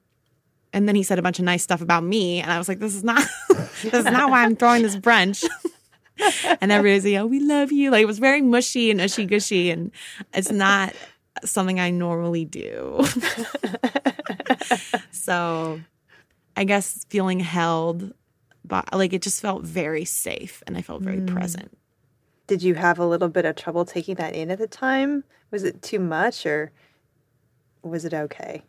and 0.73 0.87
then 0.87 0.95
he 0.95 1.03
said 1.03 1.19
a 1.19 1.21
bunch 1.21 1.39
of 1.39 1.45
nice 1.45 1.63
stuff 1.63 1.81
about 1.81 2.03
me, 2.03 2.41
and 2.41 2.51
I 2.51 2.57
was 2.57 2.67
like, 2.67 2.79
"This 2.79 2.93
is 2.93 3.03
not, 3.03 3.23
this 3.81 3.93
is 3.93 4.05
not 4.05 4.29
why 4.29 4.43
I'm 4.43 4.55
throwing 4.55 4.83
this 4.83 4.95
brunch." 4.95 5.43
and 6.61 6.71
everybody's 6.71 7.05
like, 7.05 7.15
"Oh, 7.15 7.25
we 7.25 7.39
love 7.39 7.71
you." 7.71 7.89
Like 7.89 8.03
it 8.03 8.07
was 8.07 8.19
very 8.19 8.41
mushy 8.41 8.91
and 8.91 9.01
ushy 9.01 9.25
gushy, 9.25 9.71
and 9.71 9.91
it's 10.33 10.51
not 10.51 10.93
something 11.43 11.79
I 11.79 11.89
normally 11.89 12.45
do. 12.45 13.03
so, 15.11 15.79
I 16.55 16.65
guess 16.65 17.03
feeling 17.09 17.39
held, 17.39 18.13
but 18.63 18.93
like 18.93 19.13
it 19.13 19.23
just 19.23 19.41
felt 19.41 19.63
very 19.63 20.05
safe, 20.05 20.61
and 20.67 20.77
I 20.77 20.83
felt 20.83 21.01
very 21.01 21.17
mm. 21.17 21.27
present. 21.27 21.75
Did 22.49 22.63
you 22.63 22.73
have 22.73 22.97
a 22.97 23.05
little 23.05 23.29
bit 23.29 23.45
of 23.45 23.55
trouble 23.55 23.85
taking 23.85 24.15
that 24.15 24.33
in 24.33 24.49
at 24.49 24.57
the 24.57 24.65
time? 24.65 25.23
Was 25.51 25.63
it 25.63 25.83
too 25.83 25.99
much, 25.99 26.47
or 26.47 26.71
was 27.83 28.05
it 28.05 28.13
okay? 28.13 28.63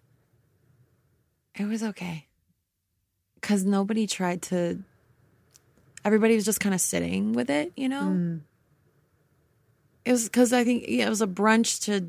It 1.59 1.65
was 1.65 1.83
okay. 1.83 2.27
Cause 3.41 3.65
nobody 3.65 4.07
tried 4.07 4.43
to 4.43 4.81
everybody 6.05 6.35
was 6.35 6.45
just 6.45 6.61
kind 6.61 6.75
of 6.75 6.81
sitting 6.83 7.33
with 7.33 7.49
it, 7.49 7.73
you 7.75 7.89
know? 7.89 8.03
Mm. 8.03 8.41
It 10.05 10.13
was 10.13 10.25
because 10.25 10.53
I 10.53 10.63
think 10.63 10.85
yeah, 10.87 11.07
it 11.07 11.09
was 11.09 11.23
a 11.23 11.27
brunch 11.27 11.85
to 11.85 12.07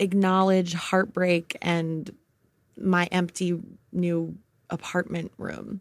acknowledge 0.00 0.74
heartbreak 0.74 1.56
and 1.62 2.10
my 2.76 3.06
empty 3.12 3.56
new 3.92 4.36
apartment 4.68 5.30
room. 5.38 5.80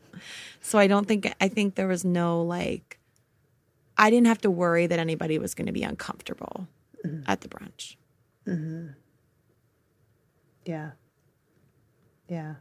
so 0.62 0.78
I 0.78 0.86
don't 0.86 1.06
think, 1.06 1.30
I 1.42 1.48
think 1.48 1.74
there 1.74 1.88
was 1.88 2.06
no 2.06 2.42
like, 2.42 2.98
I 3.96 4.10
didn't 4.10 4.26
have 4.26 4.40
to 4.42 4.50
worry 4.50 4.86
that 4.86 4.98
anybody 4.98 5.38
was 5.38 5.54
going 5.54 5.66
to 5.66 5.72
be 5.72 5.82
uncomfortable 5.82 6.68
mm-hmm. 7.04 7.22
at 7.26 7.40
the 7.40 7.48
brunch. 7.48 7.96
Mm-hmm. 8.46 8.88
Yeah. 10.64 10.90
Yeah. 12.28 12.54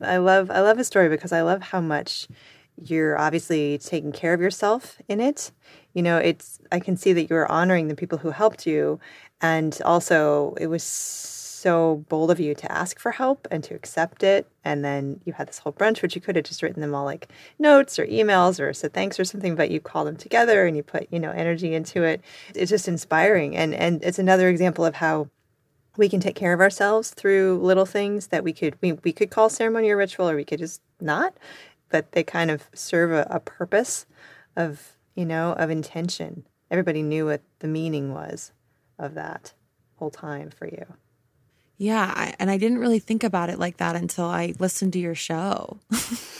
I 0.00 0.18
love 0.18 0.50
I 0.50 0.60
love 0.60 0.76
the 0.76 0.84
story 0.84 1.08
because 1.08 1.32
I 1.32 1.42
love 1.42 1.62
how 1.62 1.80
much 1.80 2.28
you're 2.82 3.18
obviously 3.18 3.78
taking 3.78 4.12
care 4.12 4.32
of 4.34 4.40
yourself 4.40 5.00
in 5.08 5.20
it. 5.20 5.52
You 5.92 6.02
know, 6.02 6.18
it's 6.18 6.58
I 6.72 6.80
can 6.80 6.96
see 6.96 7.12
that 7.12 7.28
you're 7.28 7.50
honoring 7.50 7.88
the 7.88 7.96
people 7.96 8.18
who 8.18 8.30
helped 8.30 8.66
you 8.66 9.00
and 9.40 9.78
also 9.84 10.54
it 10.60 10.66
was 10.68 10.82
so 11.60 12.04
bold 12.08 12.30
of 12.30 12.40
you 12.40 12.54
to 12.54 12.72
ask 12.72 12.98
for 12.98 13.12
help 13.12 13.46
and 13.50 13.62
to 13.64 13.74
accept 13.74 14.22
it. 14.22 14.50
And 14.64 14.82
then 14.84 15.20
you 15.24 15.34
had 15.34 15.48
this 15.48 15.58
whole 15.58 15.72
brunch 15.72 16.00
which 16.00 16.14
you 16.14 16.20
could 16.20 16.36
have 16.36 16.44
just 16.44 16.62
written 16.62 16.80
them 16.80 16.94
all 16.94 17.04
like 17.04 17.28
notes 17.58 17.98
or 17.98 18.06
emails 18.06 18.58
or 18.58 18.72
said 18.72 18.94
thanks 18.94 19.20
or 19.20 19.24
something 19.24 19.54
but 19.54 19.70
you 19.70 19.80
called 19.80 20.06
them 20.06 20.16
together 20.16 20.66
and 20.66 20.76
you 20.76 20.82
put 20.82 21.06
you 21.10 21.20
know 21.20 21.30
energy 21.30 21.74
into 21.74 22.02
it. 22.02 22.22
It's 22.54 22.70
just 22.70 22.88
inspiring. 22.88 23.56
And 23.56 23.74
and 23.74 24.02
it's 24.02 24.18
another 24.18 24.48
example 24.48 24.84
of 24.84 24.96
how 24.96 25.28
we 25.96 26.08
can 26.08 26.20
take 26.20 26.36
care 26.36 26.54
of 26.54 26.60
ourselves 26.60 27.10
through 27.10 27.60
little 27.62 27.86
things 27.86 28.28
that 28.28 28.42
we 28.42 28.52
could 28.52 28.76
we, 28.80 28.92
we 28.92 29.12
could 29.12 29.30
call 29.30 29.50
ceremony 29.50 29.90
or 29.90 29.96
ritual 29.96 30.30
or 30.30 30.36
we 30.36 30.44
could 30.44 30.60
just 30.60 30.80
not 31.00 31.34
but 31.90 32.12
they 32.12 32.22
kind 32.22 32.50
of 32.50 32.68
serve 32.72 33.10
a, 33.12 33.26
a 33.30 33.40
purpose 33.40 34.06
of 34.56 34.96
you 35.14 35.26
know 35.26 35.52
of 35.52 35.68
intention. 35.68 36.46
Everybody 36.70 37.02
knew 37.02 37.26
what 37.26 37.42
the 37.58 37.68
meaning 37.68 38.14
was 38.14 38.52
of 38.98 39.14
that 39.14 39.52
whole 39.96 40.10
time 40.10 40.50
for 40.50 40.66
you 40.66 40.86
yeah 41.80 42.12
I, 42.14 42.34
and 42.38 42.50
i 42.50 42.58
didn't 42.58 42.78
really 42.78 42.98
think 42.98 43.24
about 43.24 43.50
it 43.50 43.58
like 43.58 43.78
that 43.78 43.96
until 43.96 44.26
i 44.26 44.54
listened 44.58 44.92
to 44.92 44.98
your 44.98 45.14
show 45.14 45.78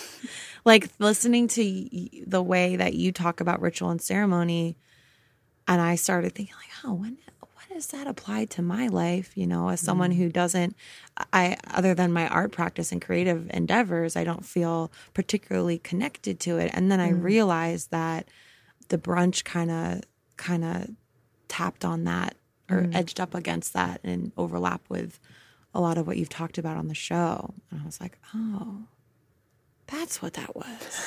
like 0.64 0.88
listening 0.98 1.48
to 1.48 1.88
the 2.26 2.42
way 2.42 2.76
that 2.76 2.94
you 2.94 3.12
talk 3.12 3.40
about 3.40 3.60
ritual 3.60 3.90
and 3.90 4.00
ceremony 4.00 4.76
and 5.66 5.80
i 5.80 5.94
started 5.94 6.34
thinking 6.34 6.54
like 6.56 6.84
oh 6.84 6.94
when 6.94 7.16
does 7.72 7.86
that 7.88 8.06
apply 8.06 8.44
to 8.44 8.60
my 8.60 8.88
life? 8.88 9.32
You 9.36 9.46
know, 9.46 9.70
as 9.70 9.80
someone 9.80 10.10
who 10.10 10.28
mm. 10.28 10.32
doesn't, 10.32 10.76
I, 11.32 11.56
other 11.70 11.94
than 11.94 12.12
my 12.12 12.28
art 12.28 12.52
practice 12.52 12.92
and 12.92 13.00
creative 13.00 13.50
endeavors, 13.54 14.16
I 14.16 14.24
don't 14.24 14.44
feel 14.44 14.92
particularly 15.14 15.78
connected 15.78 16.40
to 16.40 16.58
it. 16.58 16.70
And 16.74 16.92
then 16.92 17.00
I 17.00 17.12
mm. 17.12 17.22
realized 17.22 17.90
that 17.90 18.28
the 18.88 18.98
brunch 18.98 19.44
kind 19.44 19.70
of, 19.70 20.02
kind 20.36 20.62
of 20.62 20.90
tapped 21.48 21.84
on 21.84 22.04
that 22.04 22.36
or 22.70 22.82
mm. 22.82 22.94
edged 22.94 23.20
up 23.20 23.34
against 23.34 23.72
that 23.72 24.00
and 24.04 24.32
overlap 24.36 24.82
with 24.88 25.18
a 25.74 25.80
lot 25.80 25.98
of 25.98 26.06
what 26.06 26.16
you've 26.16 26.28
talked 26.28 26.58
about 26.58 26.76
on 26.76 26.88
the 26.88 26.94
show. 26.94 27.54
And 27.70 27.80
I 27.80 27.84
was 27.84 28.00
like, 28.00 28.18
oh, 28.34 28.84
that's 29.86 30.22
what 30.22 30.34
that 30.34 30.54
was. 30.54 31.06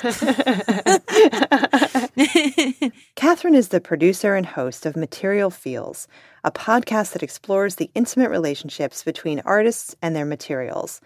Catherine 3.14 3.54
is 3.54 3.68
the 3.68 3.80
producer 3.80 4.34
and 4.34 4.44
host 4.46 4.84
of 4.86 4.96
Material 4.96 5.50
Feels, 5.50 6.06
a 6.42 6.50
podcast 6.50 7.12
that 7.12 7.22
explores 7.22 7.76
the 7.76 7.90
intimate 7.94 8.30
relationships 8.30 9.02
between 9.02 9.40
artists 9.40 9.96
and 10.02 10.14
their 10.14 10.26
materials. 10.26 11.00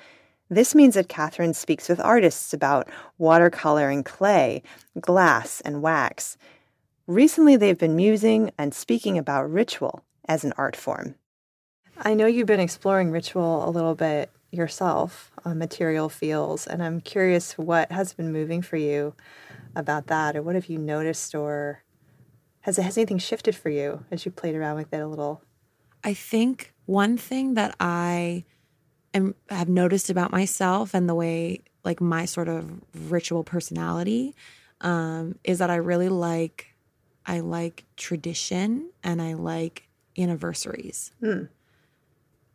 This 0.51 0.75
means 0.75 0.94
that 0.94 1.09
Catherine 1.09 1.55
speaks 1.55 1.88
with 1.88 2.01
artists 2.01 2.53
about 2.53 2.88
watercolor 3.18 3.90
and 3.90 4.05
clay, 4.05 4.62
glass 5.01 5.61
and 5.61 5.83
wax. 5.83 6.37
Recently, 7.07 7.57
they've 7.57 7.79
been 7.79 7.97
musing 7.97 8.51
and 8.59 8.75
speaking 8.75 9.18
about 9.18 9.51
ritual 9.51 10.03
as 10.29 10.45
an 10.45 10.53
art 10.57 10.77
form. 10.77 11.14
I 11.97 12.14
know 12.14 12.27
you've 12.27 12.47
been 12.47 12.61
exploring 12.61 13.11
ritual 13.11 13.69
a 13.69 13.71
little 13.71 13.95
bit 13.95 14.31
yourself 14.51 15.33
on 15.45 15.59
material 15.59 16.09
feels, 16.09 16.67
and 16.67 16.83
I'm 16.83 17.01
curious 17.01 17.59
what 17.59 17.91
has 17.91 18.12
been 18.12 18.33
moving 18.33 18.62
for 18.62 18.77
you 18.77 19.14
about 19.75 20.07
that, 20.07 20.37
or 20.37 20.43
what 20.43 20.55
have 20.55 20.67
you 20.67 20.79
noticed, 20.79 21.35
or 21.35 21.83
has 22.61 22.77
has 22.77 22.97
anything 22.97 23.19
shifted 23.19 23.57
for 23.57 23.71
you 23.71 24.05
as 24.11 24.25
you 24.25 24.31
played 24.31 24.55
around 24.55 24.77
with 24.77 24.93
it 24.93 25.01
a 25.01 25.07
little? 25.07 25.43
I 26.05 26.14
think 26.14 26.73
one 26.87 27.17
thing 27.17 27.55
that 27.55 27.75
I 27.81 28.45
am 29.12 29.35
have 29.51 29.69
noticed 29.69 30.11
about 30.11 30.31
myself 30.31 30.95
and 30.95 31.09
the 31.09 31.14
way 31.14 31.62
like 31.85 32.01
my 32.01 32.25
sort 32.25 32.49
of 32.49 32.81
ritual 33.11 33.45
personality 33.45 34.35
um, 34.81 35.38
is 35.45 35.59
that 35.59 35.71
I 35.71 35.77
really 35.77 36.09
like 36.09 36.75
I 37.27 37.41
like 37.41 37.85
tradition 37.97 38.91
and 39.03 39.21
I 39.21 39.35
like 39.35 39.88
anniversaries. 40.18 41.12
Mm. 41.22 41.48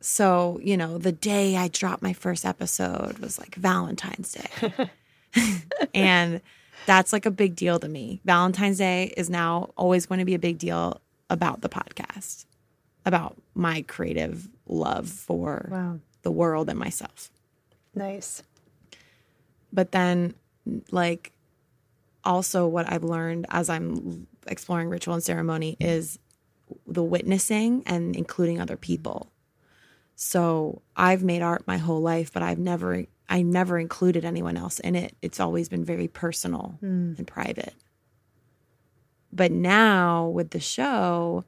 So, 0.01 0.59
you 0.61 0.75
know, 0.75 0.97
the 0.97 1.13
day 1.13 1.55
I 1.55 1.69
dropped 1.69 2.03
my 2.03 2.13
first 2.13 2.45
episode 2.45 3.19
was 3.19 3.39
like 3.39 3.55
Valentine's 3.55 4.33
Day. 4.33 4.89
and 5.93 6.41
that's 6.85 7.13
like 7.13 7.25
a 7.25 7.31
big 7.31 7.55
deal 7.55 7.79
to 7.79 7.87
me. 7.87 8.19
Valentine's 8.25 8.79
Day 8.79 9.13
is 9.15 9.29
now 9.29 9.69
always 9.77 10.05
going 10.05 10.19
to 10.19 10.25
be 10.25 10.33
a 10.33 10.39
big 10.39 10.57
deal 10.57 10.99
about 11.29 11.61
the 11.61 11.69
podcast, 11.69 12.45
about 13.05 13.37
my 13.55 13.83
creative 13.83 14.49
love 14.67 15.07
for 15.07 15.69
wow. 15.71 15.99
the 16.23 16.31
world 16.31 16.69
and 16.69 16.77
myself. 16.77 17.31
Nice. 17.95 18.43
But 19.71 19.93
then, 19.93 20.33
like, 20.91 21.31
also 22.23 22.67
what 22.67 22.91
I've 22.91 23.03
learned 23.03 23.45
as 23.49 23.69
I'm 23.69 24.27
exploring 24.47 24.89
ritual 24.89 25.13
and 25.13 25.23
ceremony 25.23 25.77
is 25.79 26.19
the 26.87 27.03
witnessing 27.03 27.83
and 27.85 28.15
including 28.15 28.59
other 28.61 28.77
people. 28.77 29.31
So 30.15 30.81
I've 30.95 31.23
made 31.23 31.41
art 31.41 31.65
my 31.67 31.77
whole 31.77 32.01
life, 32.01 32.31
but 32.33 32.43
I've 32.43 32.59
never 32.59 33.05
I 33.29 33.41
never 33.41 33.79
included 33.79 34.25
anyone 34.25 34.57
else 34.57 34.79
in 34.81 34.95
it. 34.95 35.15
It's 35.21 35.39
always 35.39 35.69
been 35.69 35.85
very 35.85 36.07
personal 36.07 36.77
Mm. 36.83 37.17
and 37.17 37.25
private. 37.25 37.73
But 39.31 39.51
now 39.51 40.27
with 40.27 40.51
the 40.51 40.59
show, 40.59 41.45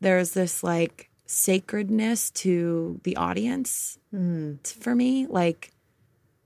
there's 0.00 0.30
this 0.32 0.62
like 0.62 1.10
sacredness 1.26 2.30
to 2.30 3.00
the 3.04 3.16
audience 3.16 3.98
Mm. 4.14 4.64
for 4.66 4.94
me. 4.94 5.26
Like 5.26 5.72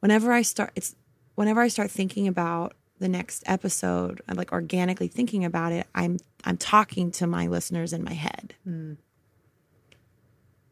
whenever 0.01 0.33
I 0.33 0.43
start 0.43 0.73
it's 0.75 0.97
whenever 1.35 1.61
I 1.61 1.69
start 1.69 1.91
thinking 1.91 2.27
about 2.27 2.75
the 2.99 3.09
next 3.09 3.43
episode, 3.47 4.21
I'm 4.29 4.37
like 4.37 4.53
organically 4.53 5.09
thinking 5.09 5.45
about 5.45 5.73
it, 5.73 5.87
I'm 5.95 6.19
I'm 6.45 6.57
talking 6.57 7.11
to 7.13 7.27
my 7.27 7.47
listeners 7.47 7.93
in 7.93 8.05
my 8.05 8.15
head. 8.15 8.55
Mm. 8.67 8.97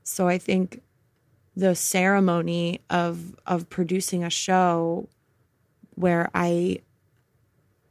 So 0.02 0.28
I 0.28 0.38
think 0.38 0.82
the 1.56 1.74
ceremony 1.74 2.80
of 2.90 3.36
of 3.46 3.68
producing 3.68 4.24
a 4.24 4.30
show 4.30 5.08
where 5.94 6.30
I 6.34 6.80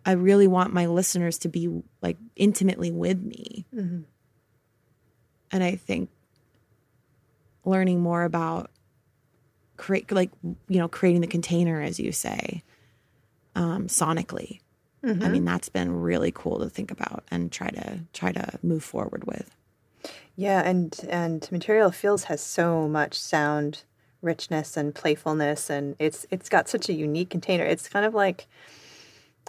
I 0.05 0.11
really 0.11 0.47
want 0.47 0.73
my 0.73 0.85
listeners 0.85 1.39
to 1.39 1.49
be 1.49 1.81
like 2.01 2.17
intimately 2.35 2.91
with 2.91 3.21
me. 3.21 3.65
Mhm. 3.73 4.03
And 5.51 5.63
I 5.63 5.75
think 5.75 6.09
learning 7.65 8.01
more 8.01 8.23
about 8.23 8.69
create 9.77 10.11
like 10.11 10.31
you 10.43 10.77
know 10.77 10.87
creating 10.87 11.21
the 11.21 11.27
container 11.27 11.81
as 11.81 11.99
you 11.99 12.11
say 12.11 12.63
um 13.55 13.87
sonically. 13.87 14.59
Mm-hmm. 15.03 15.23
I 15.23 15.29
mean 15.29 15.45
that's 15.45 15.69
been 15.69 16.01
really 16.01 16.31
cool 16.31 16.59
to 16.59 16.69
think 16.69 16.91
about 16.91 17.23
and 17.29 17.51
try 17.51 17.69
to 17.69 17.99
try 18.13 18.31
to 18.31 18.59
move 18.63 18.83
forward 18.83 19.25
with. 19.25 19.55
Yeah, 20.35 20.61
and 20.65 20.95
and 21.09 21.49
Material 21.51 21.91
Feels 21.91 22.25
has 22.25 22.41
so 22.41 22.87
much 22.87 23.17
sound 23.19 23.83
richness 24.21 24.75
and 24.75 24.93
playfulness, 24.93 25.69
and 25.69 25.95
it's 25.99 26.25
it's 26.31 26.49
got 26.49 26.67
such 26.67 26.89
a 26.89 26.93
unique 26.93 27.29
container. 27.29 27.63
It's 27.63 27.87
kind 27.87 28.05
of 28.05 28.13
like 28.13 28.47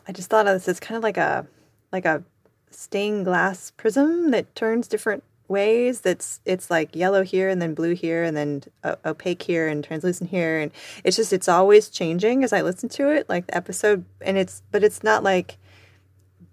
I 0.06 0.12
just 0.12 0.30
thought 0.30 0.46
of 0.46 0.54
this 0.54 0.68
as 0.68 0.80
kind 0.80 0.96
of 0.96 1.02
like 1.02 1.16
a 1.16 1.46
like 1.92 2.04
a 2.04 2.22
stained 2.70 3.24
glass 3.24 3.72
prism 3.72 4.30
that 4.30 4.54
turns 4.54 4.86
different 4.86 5.24
ways. 5.48 6.00
That's 6.00 6.40
it's 6.44 6.70
like 6.70 6.94
yellow 6.94 7.22
here 7.22 7.48
and 7.48 7.60
then 7.60 7.74
blue 7.74 7.94
here 7.94 8.22
and 8.22 8.36
then 8.36 8.62
o- 8.84 8.96
opaque 9.04 9.42
here 9.42 9.68
and 9.68 9.82
translucent 9.82 10.30
here, 10.30 10.58
and 10.58 10.72
it's 11.04 11.16
just 11.16 11.32
it's 11.32 11.48
always 11.48 11.88
changing 11.88 12.44
as 12.44 12.52
I 12.52 12.62
listen 12.62 12.88
to 12.90 13.08
it, 13.10 13.28
like 13.28 13.46
the 13.46 13.56
episode, 13.56 14.04
and 14.20 14.36
it's 14.36 14.62
but 14.70 14.82
it's 14.84 15.02
not 15.02 15.22
like 15.22 15.58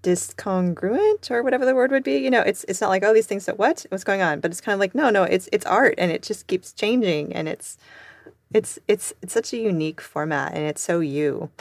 discongruent 0.03 1.32
or 1.32 1.41
whatever 1.43 1.65
the 1.65 1.75
word 1.75 1.91
would 1.91 2.03
be. 2.03 2.17
You 2.17 2.29
know, 2.29 2.41
it's 2.41 2.63
it's 2.65 2.82
not 2.82 2.89
like 2.89 3.03
oh 3.03 3.13
these 3.13 3.27
things 3.27 3.45
that 3.45 3.58
what 3.58 3.86
what's 3.89 4.03
going 4.03 4.21
on, 4.21 4.39
but 4.39 4.51
it's 4.51 4.62
kind 4.62 4.73
of 4.73 4.79
like 4.79 4.93
no 4.93 5.10
no 5.10 5.23
it's 5.23 5.49
it's 5.51 5.65
art 5.65 5.95
and 5.97 6.12
it 6.12 6.21
just 6.23 6.47
keeps 6.47 6.73
changing 6.73 7.34
and 7.34 7.47
it's 7.47 7.77
it's 8.53 8.77
it's 8.88 9.13
it's 9.21 9.34
such 9.34 9.53
a 9.53 9.58
unique 9.58 10.01
format 10.01 10.53
and 10.53 10.65
it's 10.65 10.82
so 10.82 10.99
you. 10.99 11.49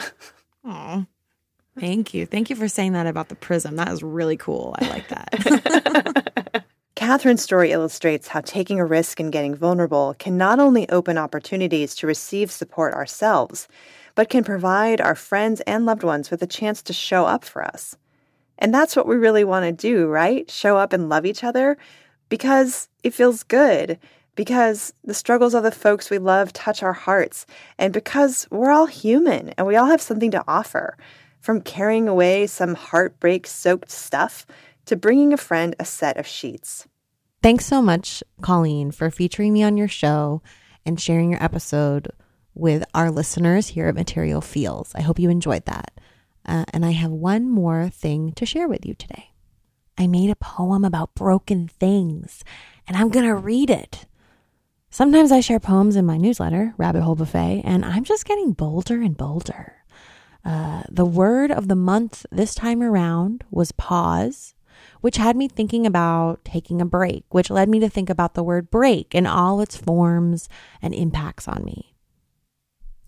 Thank 1.79 2.13
you. 2.13 2.25
Thank 2.25 2.49
you 2.49 2.55
for 2.55 2.67
saying 2.67 2.93
that 2.93 3.07
about 3.07 3.29
the 3.29 3.35
prism. 3.35 3.77
That 3.77 3.87
is 3.89 4.03
really 4.03 4.37
cool. 4.37 4.75
I 4.77 4.87
like 4.89 5.07
that. 5.07 6.21
Catherine's 7.05 7.43
story 7.43 7.73
illustrates 7.73 8.29
how 8.29 8.39
taking 8.39 8.79
a 8.79 8.85
risk 8.85 9.19
and 9.19 9.29
getting 9.29 9.55
vulnerable 9.55 10.15
can 10.19 10.37
not 10.37 10.61
only 10.61 10.87
open 10.87 11.17
opportunities 11.17 11.95
to 11.95 12.07
receive 12.07 12.49
support 12.49 12.93
ourselves, 12.93 13.67
but 14.15 14.29
can 14.29 14.45
provide 14.45 15.01
our 15.01 15.13
friends 15.13 15.59
and 15.67 15.85
loved 15.85 16.03
ones 16.03 16.31
with 16.31 16.41
a 16.41 16.47
chance 16.47 16.81
to 16.81 16.93
show 16.93 17.25
up 17.25 17.43
for 17.43 17.61
us. 17.61 17.97
And 18.57 18.73
that's 18.73 18.95
what 18.95 19.05
we 19.05 19.17
really 19.17 19.43
want 19.43 19.65
to 19.65 19.73
do, 19.73 20.07
right? 20.07 20.49
Show 20.49 20.77
up 20.77 20.93
and 20.93 21.09
love 21.09 21.25
each 21.25 21.43
other 21.43 21.77
because 22.29 22.87
it 23.03 23.13
feels 23.13 23.43
good, 23.43 23.99
because 24.35 24.93
the 25.03 25.13
struggles 25.13 25.53
of 25.53 25.63
the 25.63 25.71
folks 25.71 26.09
we 26.09 26.19
love 26.19 26.53
touch 26.53 26.81
our 26.83 26.93
hearts, 26.93 27.45
and 27.77 27.91
because 27.91 28.47
we're 28.49 28.71
all 28.71 28.85
human 28.85 29.49
and 29.57 29.67
we 29.67 29.75
all 29.75 29.87
have 29.87 30.01
something 30.01 30.31
to 30.31 30.43
offer. 30.47 30.95
From 31.41 31.59
carrying 31.59 32.07
away 32.07 32.47
some 32.47 32.75
heartbreak 32.75 33.45
soaked 33.45 33.91
stuff 33.91 34.45
to 34.85 34.95
bringing 34.95 35.33
a 35.33 35.37
friend 35.37 35.75
a 35.77 35.83
set 35.83 36.15
of 36.15 36.25
sheets. 36.25 36.87
Thanks 37.43 37.65
so 37.65 37.81
much, 37.81 38.23
Colleen, 38.41 38.91
for 38.91 39.11
featuring 39.11 39.51
me 39.51 39.63
on 39.63 39.75
your 39.75 39.89
show 39.89 40.41
and 40.85 40.97
sharing 40.97 41.29
your 41.29 41.43
episode 41.43 42.07
with 42.55 42.85
our 42.93 43.11
listeners 43.11 43.67
here 43.67 43.89
at 43.89 43.95
Material 43.95 44.39
Feels. 44.39 44.95
I 44.95 45.01
hope 45.01 45.19
you 45.19 45.29
enjoyed 45.29 45.65
that. 45.65 45.91
Uh, 46.45 46.63
and 46.71 46.85
I 46.85 46.91
have 46.91 47.11
one 47.11 47.49
more 47.49 47.89
thing 47.89 48.31
to 48.37 48.45
share 48.45 48.69
with 48.69 48.85
you 48.85 48.93
today. 48.93 49.31
I 49.97 50.07
made 50.07 50.29
a 50.29 50.37
poem 50.37 50.85
about 50.85 51.15
broken 51.15 51.67
things, 51.67 52.45
and 52.87 52.95
I'm 52.95 53.09
going 53.09 53.25
to 53.25 53.35
read 53.35 53.69
it. 53.69 54.05
Sometimes 54.89 55.29
I 55.29 55.41
share 55.41 55.59
poems 55.59 55.97
in 55.97 56.05
my 56.05 56.15
newsletter, 56.15 56.73
Rabbit 56.77 57.01
Hole 57.01 57.15
Buffet, 57.15 57.63
and 57.65 57.83
I'm 57.83 58.05
just 58.05 58.23
getting 58.23 58.53
bolder 58.53 59.01
and 59.01 59.17
bolder. 59.17 59.83
Uh, 60.45 60.83
the 60.89 61.03
word 61.03 61.51
of 61.51 61.67
the 61.67 61.75
month 61.75 62.25
this 62.31 62.55
time 62.55 62.81
around 62.81 63.43
was 63.51 63.73
pause, 63.73 64.52
which 65.03 65.17
had 65.17 65.35
me 65.35 65.49
thinking 65.49 65.85
about 65.85 66.45
taking 66.45 66.79
a 66.79 66.85
break, 66.85 67.25
which 67.27 67.49
led 67.49 67.67
me 67.67 67.77
to 67.77 67.89
think 67.89 68.09
about 68.09 68.35
the 68.35 68.43
word 68.43 68.71
break 68.71 69.13
and 69.13 69.27
all 69.27 69.59
its 69.59 69.75
forms 69.75 70.47
and 70.81 70.93
impacts 70.93 71.45
on 71.45 71.61
me. 71.65 71.93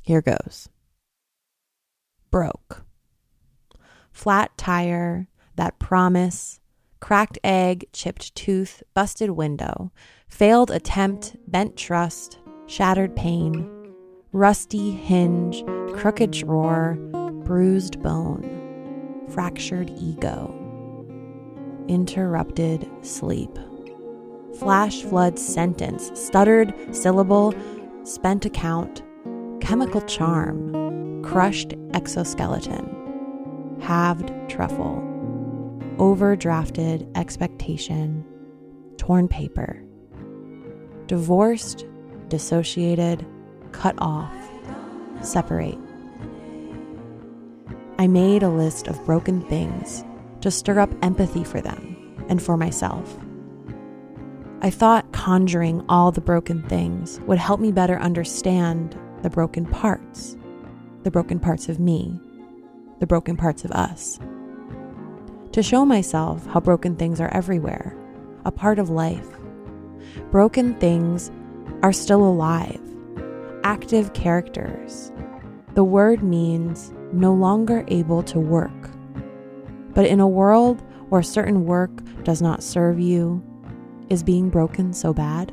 Here 0.03 0.21
goes 0.21 0.67
broke. 2.29 2.84
Flat 4.12 4.58
tire, 4.58 5.29
that 5.55 5.79
promise, 5.79 6.60
cracked 6.99 7.39
egg, 7.45 7.86
chipped 7.93 8.36
tooth, 8.36 8.84
busted 8.93 9.29
window, 9.29 9.93
failed 10.27 10.71
attempt, 10.71 11.38
bent 11.47 11.77
trust, 11.77 12.39
shattered 12.67 13.15
pain, 13.15 13.71
rusty 14.34 14.91
hinge, 14.91 15.63
crooked 15.93 16.31
drawer, 16.31 16.97
bruised 17.45 18.03
bone, 18.03 19.23
fractured 19.29 19.89
ego, 19.91 20.64
interrupted 21.87 22.89
sleep, 23.01 23.57
flash 24.59 25.01
flood 25.03 25.37
sentence, 25.37 26.11
stuttered 26.13 26.73
syllable, 26.95 27.53
spent 28.03 28.45
account, 28.45 29.03
chemical 29.61 30.01
charm, 30.01 31.23
crushed 31.23 31.73
exoskeleton, 31.93 33.77
halved 33.81 34.31
truffle, 34.49 35.01
overdrafted 35.97 37.09
expectation, 37.17 38.23
torn 38.97 39.27
paper, 39.27 39.81
divorced, 41.07 41.85
dissociated, 42.29 43.25
cut 43.71 43.95
off, 43.97 44.33
separate. 45.21 45.77
I 47.97 48.07
made 48.07 48.43
a 48.43 48.49
list 48.49 48.87
of 48.87 49.03
broken 49.05 49.41
things 49.41 50.03
to 50.45 50.51
stir 50.51 50.79
up 50.79 50.93
empathy 51.01 51.43
for 51.43 51.60
them 51.60 52.23
and 52.29 52.39
for 52.39 52.55
myself. 52.55 53.17
I 54.62 54.69
thought 54.69 55.12
conjuring 55.12 55.84
all 55.89 56.12
the 56.12 56.21
broken 56.21 56.62
things 56.62 57.19
would 57.21 57.39
help 57.39 57.60
me 57.60 57.71
better 57.71 57.97
understand 57.97 58.95
the 59.23 59.29
broken 59.31 59.65
parts, 59.65 60.38
the 61.01 61.10
broken 61.10 61.39
parts 61.39 61.67
of 61.67 61.79
me, 61.79 62.19
the 62.99 63.08
broken 63.08 63.36
parts 63.36 63.65
of 63.65 63.71
us. 63.71 64.19
To 65.53 65.63
show 65.63 65.84
myself 65.84 66.45
how 66.45 66.60
broken 66.60 66.95
things 66.95 67.19
are 67.19 67.34
everywhere, 67.34 67.97
a 68.45 68.51
part 68.51 68.77
of 68.77 68.91
life. 68.91 69.27
Broken 70.29 70.75
things 70.75 71.31
are 71.81 71.91
still 71.91 72.23
alive, 72.23 72.79
active 73.63 74.13
characters. 74.13 75.12
The 75.73 75.84
word 75.84 76.21
means 76.21 76.93
no 77.12 77.34
longer 77.34 77.84
able 77.88 78.21
to 78.21 78.39
work. 78.39 78.94
But 79.95 80.08
in 80.08 80.19
a 80.19 80.27
world 80.27 80.84
where 81.10 81.23
certain 81.23 81.65
work 81.65 81.89
does 82.23 82.41
not 82.41 82.62
serve 82.62 82.99
you, 82.99 83.41
is 84.10 84.21
being 84.21 84.49
broken 84.49 84.93
so 84.93 85.13
bad? 85.13 85.51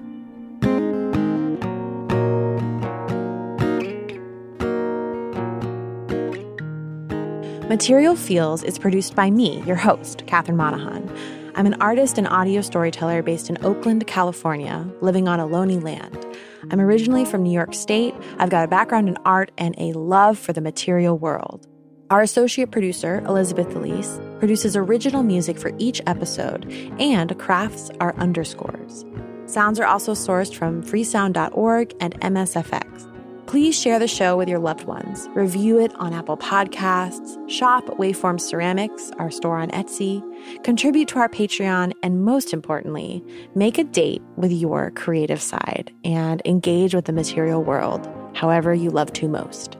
Material 7.68 8.16
Feels 8.16 8.62
is 8.64 8.78
produced 8.78 9.14
by 9.14 9.30
me, 9.30 9.62
your 9.62 9.76
host, 9.76 10.26
Catherine 10.26 10.58
Monahan. 10.58 11.10
I'm 11.54 11.64
an 11.64 11.80
artist 11.80 12.18
and 12.18 12.26
audio 12.26 12.62
storyteller 12.62 13.22
based 13.22 13.48
in 13.48 13.64
Oakland, 13.64 14.06
California, 14.06 14.86
living 15.00 15.28
on 15.28 15.38
Ohlone 15.38 15.82
land. 15.82 16.26
I'm 16.70 16.80
originally 16.80 17.24
from 17.24 17.44
New 17.44 17.52
York 17.52 17.74
State. 17.74 18.14
I've 18.38 18.50
got 18.50 18.64
a 18.64 18.68
background 18.68 19.08
in 19.08 19.16
art 19.24 19.52
and 19.56 19.74
a 19.78 19.92
love 19.92 20.36
for 20.38 20.52
the 20.52 20.60
material 20.60 21.16
world. 21.16 21.68
Our 22.10 22.22
associate 22.22 22.70
producer, 22.72 23.22
Elizabeth 23.26 23.74
Elise, 23.74 24.20
produces 24.42 24.74
original 24.74 25.22
music 25.22 25.56
for 25.56 25.70
each 25.78 26.02
episode 26.08 26.68
and 26.98 27.38
crafts 27.38 27.92
our 28.00 28.12
underscores. 28.16 29.04
Sounds 29.46 29.78
are 29.78 29.86
also 29.86 30.14
sourced 30.14 30.52
from 30.52 30.82
freesound.org 30.82 31.94
and 32.00 32.20
MSFX. 32.22 33.08
Please 33.46 33.80
share 33.80 34.00
the 34.00 34.08
show 34.08 34.36
with 34.36 34.48
your 34.48 34.58
loved 34.58 34.82
ones. 34.82 35.28
Review 35.34 35.78
it 35.78 35.94
on 35.94 36.12
Apple 36.12 36.36
Podcasts, 36.36 37.38
shop 37.48 37.84
Waveform 38.00 38.40
Ceramics, 38.40 39.12
our 39.16 39.30
store 39.30 39.58
on 39.58 39.70
Etsy, 39.70 40.20
contribute 40.64 41.06
to 41.06 41.20
our 41.20 41.28
Patreon, 41.28 41.92
and 42.02 42.24
most 42.24 42.52
importantly, 42.52 43.24
make 43.54 43.78
a 43.78 43.84
date 43.84 44.22
with 44.34 44.50
your 44.50 44.90
creative 44.90 45.40
side 45.40 45.92
and 46.02 46.42
engage 46.44 46.96
with 46.96 47.04
the 47.04 47.12
material 47.12 47.62
world 47.62 48.10
however 48.34 48.74
you 48.74 48.90
love 48.90 49.12
to 49.12 49.28
most. 49.28 49.76